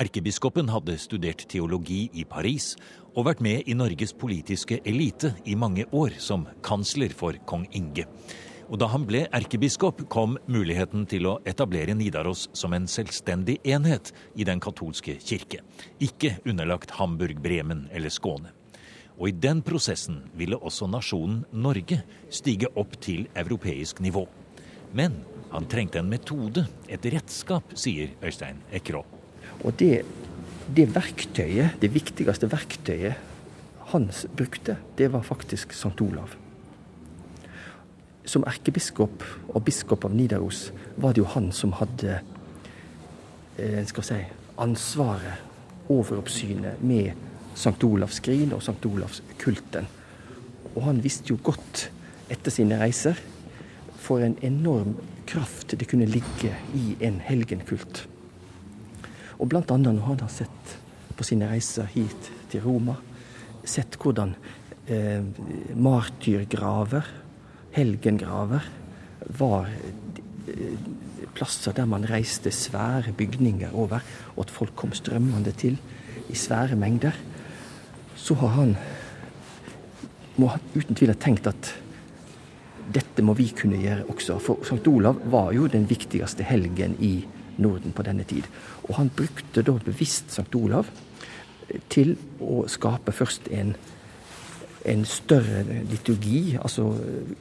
Erkebiskopen 0.00 0.70
hadde 0.70 0.94
studert 1.02 1.42
teologi 1.50 2.04
i 2.14 2.24
Paris 2.24 2.76
og 3.16 3.26
vært 3.26 3.42
med 3.44 3.66
i 3.66 3.74
Norges 3.74 4.14
politiske 4.16 4.78
elite 4.86 5.34
i 5.44 5.56
mange 5.58 5.84
år 5.90 6.14
som 6.22 6.46
kansler 6.64 7.10
for 7.10 7.36
kong 7.50 7.66
Inge. 7.74 8.06
Og 8.70 8.78
da 8.78 8.86
han 8.92 9.02
ble 9.02 9.24
erkebiskop, 9.34 10.04
kom 10.08 10.38
muligheten 10.46 11.08
til 11.10 11.26
å 11.26 11.40
etablere 11.42 11.96
Nidaros 11.98 12.46
som 12.54 12.72
en 12.76 12.86
selvstendig 12.86 13.58
enhet 13.66 14.12
i 14.38 14.46
den 14.46 14.62
katolske 14.62 15.18
kirke, 15.18 15.64
ikke 15.98 16.36
underlagt 16.46 16.94
Hamburg, 17.00 17.42
Bremen 17.42 17.88
eller 17.90 18.14
Skåne. 18.14 18.54
Og 19.20 19.28
i 19.28 19.36
den 19.36 19.60
prosessen 19.60 20.22
ville 20.32 20.56
også 20.56 20.88
nasjonen 20.88 21.42
Norge 21.52 22.00
stige 22.32 22.70
opp 22.80 22.96
til 23.04 23.26
europeisk 23.36 24.00
nivå. 24.00 24.24
Men 24.96 25.20
han 25.50 25.66
trengte 25.68 26.00
en 26.00 26.08
metode, 26.08 26.64
et 26.88 27.04
redskap, 27.12 27.74
sier 27.76 28.14
Øystein 28.24 28.62
Ekrå. 28.72 29.02
Og 29.60 29.76
det, 29.76 30.06
det 30.72 30.88
verktøyet, 30.94 31.76
det 31.82 31.92
viktigste 31.92 32.48
verktøyet 32.48 33.26
Hans 33.90 34.22
brukte, 34.38 34.76
det 34.96 35.08
var 35.10 35.24
faktisk 35.26 35.72
St. 35.74 35.98
Olav. 36.00 36.36
Som 38.24 38.44
erkebiskop 38.46 39.24
og 39.50 39.64
biskop 39.66 40.06
av 40.06 40.14
Nidaros 40.14 40.68
var 40.94 41.12
det 41.12 41.24
jo 41.24 41.32
han 41.32 41.50
som 41.50 41.74
hadde 41.74 42.20
eh, 43.58 43.82
skal 43.90 44.06
si, 44.06 44.20
ansvaret, 44.62 45.42
overoppsynet, 45.90 46.78
med 46.86 47.18
St. 47.54 47.84
Olavs 47.84 48.20
skrin 48.20 48.52
og 48.56 48.62
St. 48.64 48.78
Olavs 48.86 49.22
kulten. 49.40 49.88
Og 50.74 50.84
han 50.86 51.00
visste 51.02 51.32
jo 51.32 51.38
godt 51.42 51.88
etter 52.30 52.54
sine 52.54 52.78
reiser 52.80 53.18
for 54.00 54.22
en 54.24 54.36
enorm 54.46 54.96
kraft 55.30 55.76
det 55.78 55.88
kunne 55.90 56.08
ligge 56.10 56.54
i 56.74 56.96
en 57.06 57.20
helgenkult. 57.22 58.04
Og 59.40 59.54
annet 59.54 59.94
når 59.94 60.06
han 60.06 60.22
har 60.24 60.32
sett 60.32 60.74
på 61.16 61.26
sine 61.26 61.48
reiser 61.50 61.88
hit 61.92 62.30
til 62.52 62.64
Roma, 62.64 62.96
sett 63.64 63.96
hvordan 64.00 64.34
eh, 64.88 65.22
martyrgraver, 65.76 67.06
helgengraver, 67.76 68.66
var 69.38 69.68
eh, 69.70 70.76
plasser 71.36 71.76
der 71.76 71.88
man 71.88 72.08
reiste 72.08 72.50
svære 72.52 73.14
bygninger 73.16 73.72
over, 73.72 74.00
og 74.34 74.44
at 74.46 74.54
folk 74.54 74.74
kom 74.76 74.92
strømmende 74.96 75.52
til 75.56 75.78
i 76.30 76.36
svære 76.38 76.76
mengder 76.78 77.16
så 78.20 78.36
har 78.40 78.52
han 78.58 78.74
må 80.40 80.50
uten 80.74 80.96
tvil 80.96 81.12
ha 81.12 81.18
tenkt 81.20 81.48
at 81.50 81.72
dette 82.90 83.22
må 83.22 83.36
vi 83.38 83.50
kunne 83.54 83.78
gjøre 83.80 84.08
også. 84.10 84.38
For 84.42 84.64
St. 84.66 84.82
Olav 84.90 85.20
var 85.30 85.52
jo 85.54 85.68
den 85.70 85.86
viktigste 85.90 86.46
helgen 86.46 86.96
i 86.98 87.20
Norden 87.60 87.94
på 87.94 88.04
denne 88.06 88.24
tid. 88.26 88.48
Og 88.88 88.96
han 88.98 89.12
brukte 89.14 89.62
da 89.66 89.76
bevisst 89.84 90.32
St. 90.34 90.48
Olav 90.58 90.90
til 91.92 92.16
å 92.42 92.64
skape 92.70 93.14
først 93.14 93.46
en, 93.54 93.74
en 94.90 95.04
større 95.06 95.62
liturgi. 95.90 96.56
Altså 96.58 96.88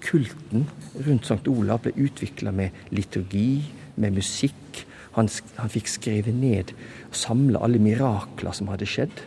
kulten 0.06 0.68
rundt 1.08 1.26
St. 1.26 1.42
Olav 1.50 1.82
ble 1.86 1.96
utvikla 1.98 2.54
med 2.54 2.94
liturgi, 2.94 3.64
med 4.00 4.20
musikk. 4.20 4.84
Han, 5.18 5.32
han 5.58 5.74
fikk 5.74 5.90
skrevet 5.90 6.36
ned 6.38 6.76
og 7.10 7.18
samla 7.18 7.64
alle 7.66 7.82
mirakler 7.82 8.54
som 8.56 8.70
hadde 8.72 8.88
skjedd 8.88 9.24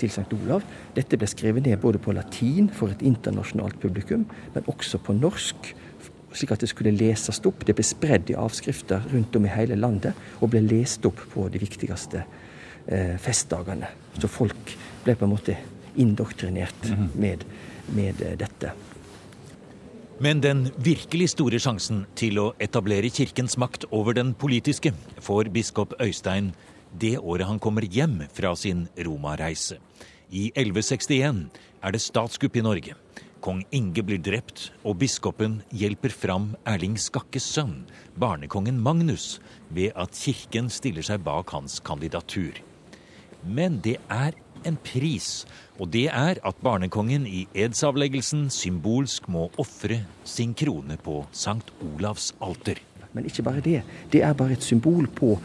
til 0.00 0.12
St. 0.12 0.28
Olav. 0.36 0.64
Dette 0.96 1.18
ble 1.18 1.28
skrevet 1.30 1.66
ned 1.66 1.80
både 1.82 2.00
på 2.02 2.14
latin 2.16 2.70
for 2.72 2.92
et 2.92 3.04
internasjonalt 3.06 3.78
publikum, 3.82 4.26
men 4.54 4.70
også 4.72 5.00
på 5.02 5.16
norsk, 5.16 5.72
slik 6.36 6.52
at 6.52 6.64
det 6.64 6.70
skulle 6.72 6.94
leses 6.94 7.40
opp. 7.48 7.64
Det 7.66 7.76
ble 7.76 7.86
spredd 7.86 8.32
i 8.32 8.38
avskrifter 8.38 9.06
rundt 9.12 9.36
om 9.36 9.46
i 9.46 9.54
hele 9.54 9.78
landet, 9.78 10.16
og 10.40 10.52
ble 10.52 10.64
lest 10.66 11.06
opp 11.08 11.22
på 11.32 11.48
de 11.52 11.62
viktigste 11.62 12.24
eh, 12.86 13.16
festdagene. 13.22 13.88
Så 14.20 14.30
folk 14.30 14.76
ble 15.04 15.16
på 15.16 15.26
en 15.26 15.32
måte 15.32 15.56
indoktrinert 15.96 16.90
mhm. 16.90 17.08
med, 17.20 17.46
med 17.96 18.20
eh, 18.20 18.36
dette. 18.38 18.74
Men 20.20 20.40
den 20.40 20.70
virkelig 20.80 21.34
store 21.34 21.58
sjansen 21.60 22.06
til 22.16 22.38
å 22.40 22.46
etablere 22.62 23.10
kirkens 23.12 23.58
makt 23.60 23.84
over 23.92 24.16
den 24.16 24.32
politiske 24.32 24.94
får 25.20 25.50
biskop 25.52 25.92
Øystein 26.00 26.54
det 26.92 27.16
året 27.18 27.48
han 27.48 27.58
kommer 27.62 27.82
hjem 27.82 28.22
fra 28.32 28.54
sin 28.56 28.86
Roma-reise. 28.96 29.78
I 30.30 30.50
1161 30.54 31.46
er 31.82 31.94
det 31.94 32.02
statskupp 32.02 32.56
i 32.56 32.64
Norge. 32.66 32.96
Kong 33.46 33.60
Inge 33.70 34.02
blir 34.02 34.18
drept, 34.18 34.70
og 34.82 34.98
biskopen 34.98 35.60
hjelper 35.70 36.10
fram 36.10 36.48
Erling 36.66 36.96
Skakkes 36.98 37.44
sønn, 37.54 37.84
barnekongen 38.18 38.80
Magnus, 38.82 39.36
ved 39.70 39.94
at 39.94 40.16
kirken 40.18 40.70
stiller 40.72 41.04
seg 41.06 41.22
bak 41.26 41.52
hans 41.54 41.78
kandidatur. 41.84 42.58
Men 43.46 43.78
det 43.84 44.00
er 44.10 44.34
en 44.66 44.78
pris, 44.82 45.44
og 45.78 45.92
det 45.94 46.08
er 46.10 46.40
at 46.42 46.62
barnekongen 46.64 47.26
i 47.28 47.44
edsavleggelsen 47.54 48.48
symbolsk 48.50 49.28
må 49.30 49.46
ofre 49.62 50.00
sin 50.26 50.54
krone 50.58 50.98
på 50.98 51.20
Sankt 51.30 51.70
Olavs 51.84 52.32
alter. 52.42 52.80
Men 53.14 53.28
ikke 53.30 53.46
bare 53.46 53.62
det. 53.64 53.82
Det 54.12 54.24
er 54.26 54.34
bare 54.36 54.56
et 54.56 54.66
symbol 54.66 55.06
på 55.06 55.36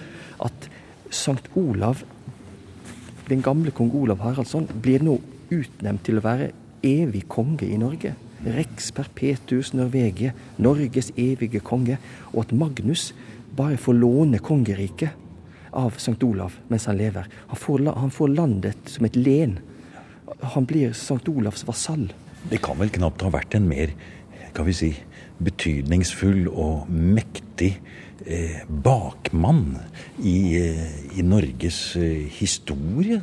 at 0.41 0.71
Sankt 1.11 1.49
Olav, 1.59 2.03
den 3.27 3.43
gamle 3.43 3.71
kong 3.75 3.91
Olav 3.95 4.21
Haraldsson, 4.23 4.67
blir 4.81 5.03
nå 5.03 5.17
utnevnt 5.51 6.05
til 6.07 6.19
å 6.19 6.23
være 6.25 6.51
evig 6.87 7.25
konge 7.31 7.67
i 7.67 7.79
Norge. 7.79 8.13
Rex 8.41 8.89
perpetus 8.95 9.73
Norvegie, 9.77 10.33
Norges 10.57 11.11
evige 11.19 11.61
konge. 11.63 11.99
Og 12.31 12.45
at 12.45 12.55
Magnus 12.57 13.11
bare 13.57 13.77
får 13.77 13.99
låne 13.99 14.39
kongeriket 14.41 15.19
av 15.77 15.99
Sankt 16.01 16.23
Olav 16.27 16.55
mens 16.71 16.87
han 16.89 16.97
lever. 16.99 17.27
Han 17.51 17.59
får, 17.59 17.85
han 17.91 18.15
får 18.15 18.33
landet 18.33 18.89
som 18.95 19.05
et 19.07 19.19
len. 19.19 19.59
Han 20.55 20.65
blir 20.67 20.95
Sankt 20.97 21.29
Olavs 21.29 21.67
vasall. 21.67 22.07
Det 22.49 22.63
kan 22.63 22.79
vel 22.79 22.89
knapt 22.89 23.21
ha 23.21 23.29
vært 23.35 23.59
en 23.59 23.67
mer 23.69 23.93
kan 24.55 24.67
vi 24.67 24.73
si, 24.75 24.89
betydningsfull 25.45 26.45
og 26.49 26.89
mektig 26.89 27.73
eh, 28.25 28.61
bakmann 28.67 29.77
i, 30.19 30.37
eh, 30.59 30.85
i 31.17 31.25
Norges 31.25 31.81
eh, 31.99 32.27
historie? 32.39 33.21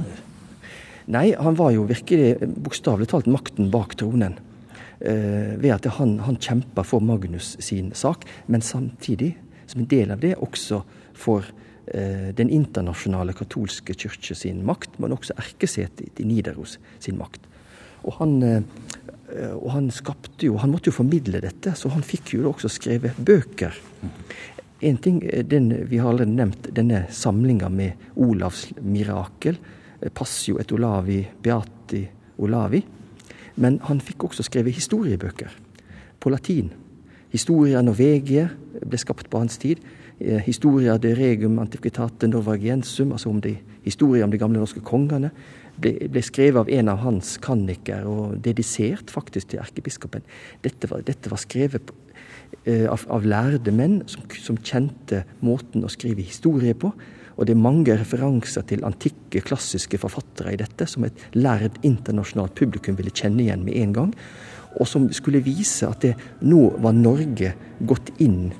Nei, 1.08 1.30
han 1.38 1.56
var 1.56 1.72
jo 1.72 1.86
virkelig 1.88 2.50
bokstavelig 2.60 3.08
talt 3.08 3.30
makten 3.32 3.70
bak 3.72 3.96
tronen. 3.96 4.36
Eh, 5.00 5.54
ved 5.56 5.70
at 5.76 5.86
han, 5.94 6.18
han 6.26 6.40
kjempa 6.42 6.82
for 6.82 7.00
Magnus 7.04 7.54
sin 7.62 7.92
sak, 7.94 8.26
men 8.50 8.64
samtidig, 8.64 9.36
som 9.70 9.84
en 9.84 9.90
del 9.90 10.10
av 10.10 10.20
det, 10.24 10.34
også 10.42 10.82
for 11.14 11.46
eh, 11.86 12.34
den 12.34 12.50
internasjonale 12.50 13.32
katolske 13.38 13.94
kirke 13.94 14.34
sin 14.34 14.64
makt, 14.66 14.98
men 14.98 15.14
også 15.14 15.38
erkesetet 15.38 16.18
i 16.18 16.26
Nidaros 16.26 16.76
sin 16.98 17.16
makt. 17.20 17.46
Og 18.02 18.18
han, 18.18 18.42
eh, 18.42 18.62
og 19.52 19.70
han 19.74 19.90
skapte 19.92 20.46
jo 20.46 20.56
Han 20.56 20.70
måtte 20.72 20.88
jo 20.88 20.96
formidle 20.96 21.42
dette, 21.44 21.74
så 21.76 21.90
han 21.92 22.02
fikk 22.06 22.32
jo 22.32 22.48
også 22.48 22.70
skrevet 22.72 23.18
bøker. 23.20 23.76
En 24.80 24.96
ting, 24.96 25.22
eh, 25.24 25.44
den, 25.44 25.88
Vi 25.88 25.98
har 25.98 26.10
allerede 26.10 26.34
nevnt 26.34 26.74
denne 26.74 27.06
samlinga 27.10 27.68
med 27.68 27.92
Olavs 28.16 28.72
mirakel. 28.80 29.58
Eh, 30.00 30.08
Passio 30.10 30.58
et 30.58 30.72
Olavi 30.72 31.26
beati 31.42 32.08
Olavi. 32.38 32.82
Men 33.56 33.80
han 33.82 34.00
fikk 34.00 34.24
også 34.24 34.42
skrevet 34.42 34.74
historiebøker 34.74 35.50
på 36.20 36.30
latin. 36.30 36.70
Historia 37.32 37.82
Norvegia 37.82 38.48
ble 38.86 38.98
skapt 38.98 39.28
på 39.30 39.38
hans 39.38 39.58
tid. 39.58 39.78
Eh, 40.18 40.42
historia 40.46 40.98
de 40.98 41.14
regum 41.14 41.60
antiquitate 41.62 42.28
norvagiensum, 42.28 43.12
altså 43.12 43.30
om 43.30 43.40
de, 43.40 43.54
historia 43.84 44.24
om 44.24 44.32
de 44.34 44.40
gamle 44.40 44.58
norske 44.58 44.82
kongene, 44.82 45.30
ble, 45.78 45.94
ble, 46.10 46.22
skrevet 46.26 46.58
av 46.64 46.72
en 46.74 46.90
av 46.90 47.04
hans 47.04 47.36
kanniker 47.42 48.08
og 48.10 48.40
dedisert 48.42 49.12
faktisk 49.14 49.52
til 49.52 49.62
erkebiskopen. 49.62 50.26
Dette 50.64 50.90
var, 50.90 51.04
dette 51.06 51.30
var 51.30 51.38
skrevet 51.38 51.86
på 51.86 51.94
Eh, 52.64 52.86
av, 52.90 53.04
av, 53.12 53.24
lærde 53.28 53.72
menn 53.72 54.00
som, 54.08 54.24
som, 54.40 54.56
kjente 54.64 55.22
måten 55.44 55.84
å 55.84 55.90
skrive 55.92 56.24
historie 56.24 56.74
på. 56.76 56.90
Og 57.38 57.46
det 57.46 57.54
er 57.54 57.60
mange 57.60 57.94
referanser 57.96 58.64
til 58.68 58.84
antikke, 58.88 59.44
klassiske 59.46 60.00
forfattere 60.00 60.54
i 60.54 60.60
dette, 60.60 60.88
som 60.90 61.06
et 61.06 61.20
lærd 61.36 61.78
internasjonalt 61.86 62.56
publikum 62.58 62.96
ville 62.98 63.14
kjenne 63.14 63.44
igjen 63.44 63.64
med 63.66 63.76
en 63.78 63.92
gang. 64.00 64.14
og 64.78 64.86
som 64.86 65.08
skulle 65.12 65.40
vise 65.42 65.88
at 65.88 66.02
det, 66.04 66.12
nå 66.44 66.76
var 66.78 66.92
Norge 66.92 67.54
gått 67.80 68.12
inn 68.20 68.52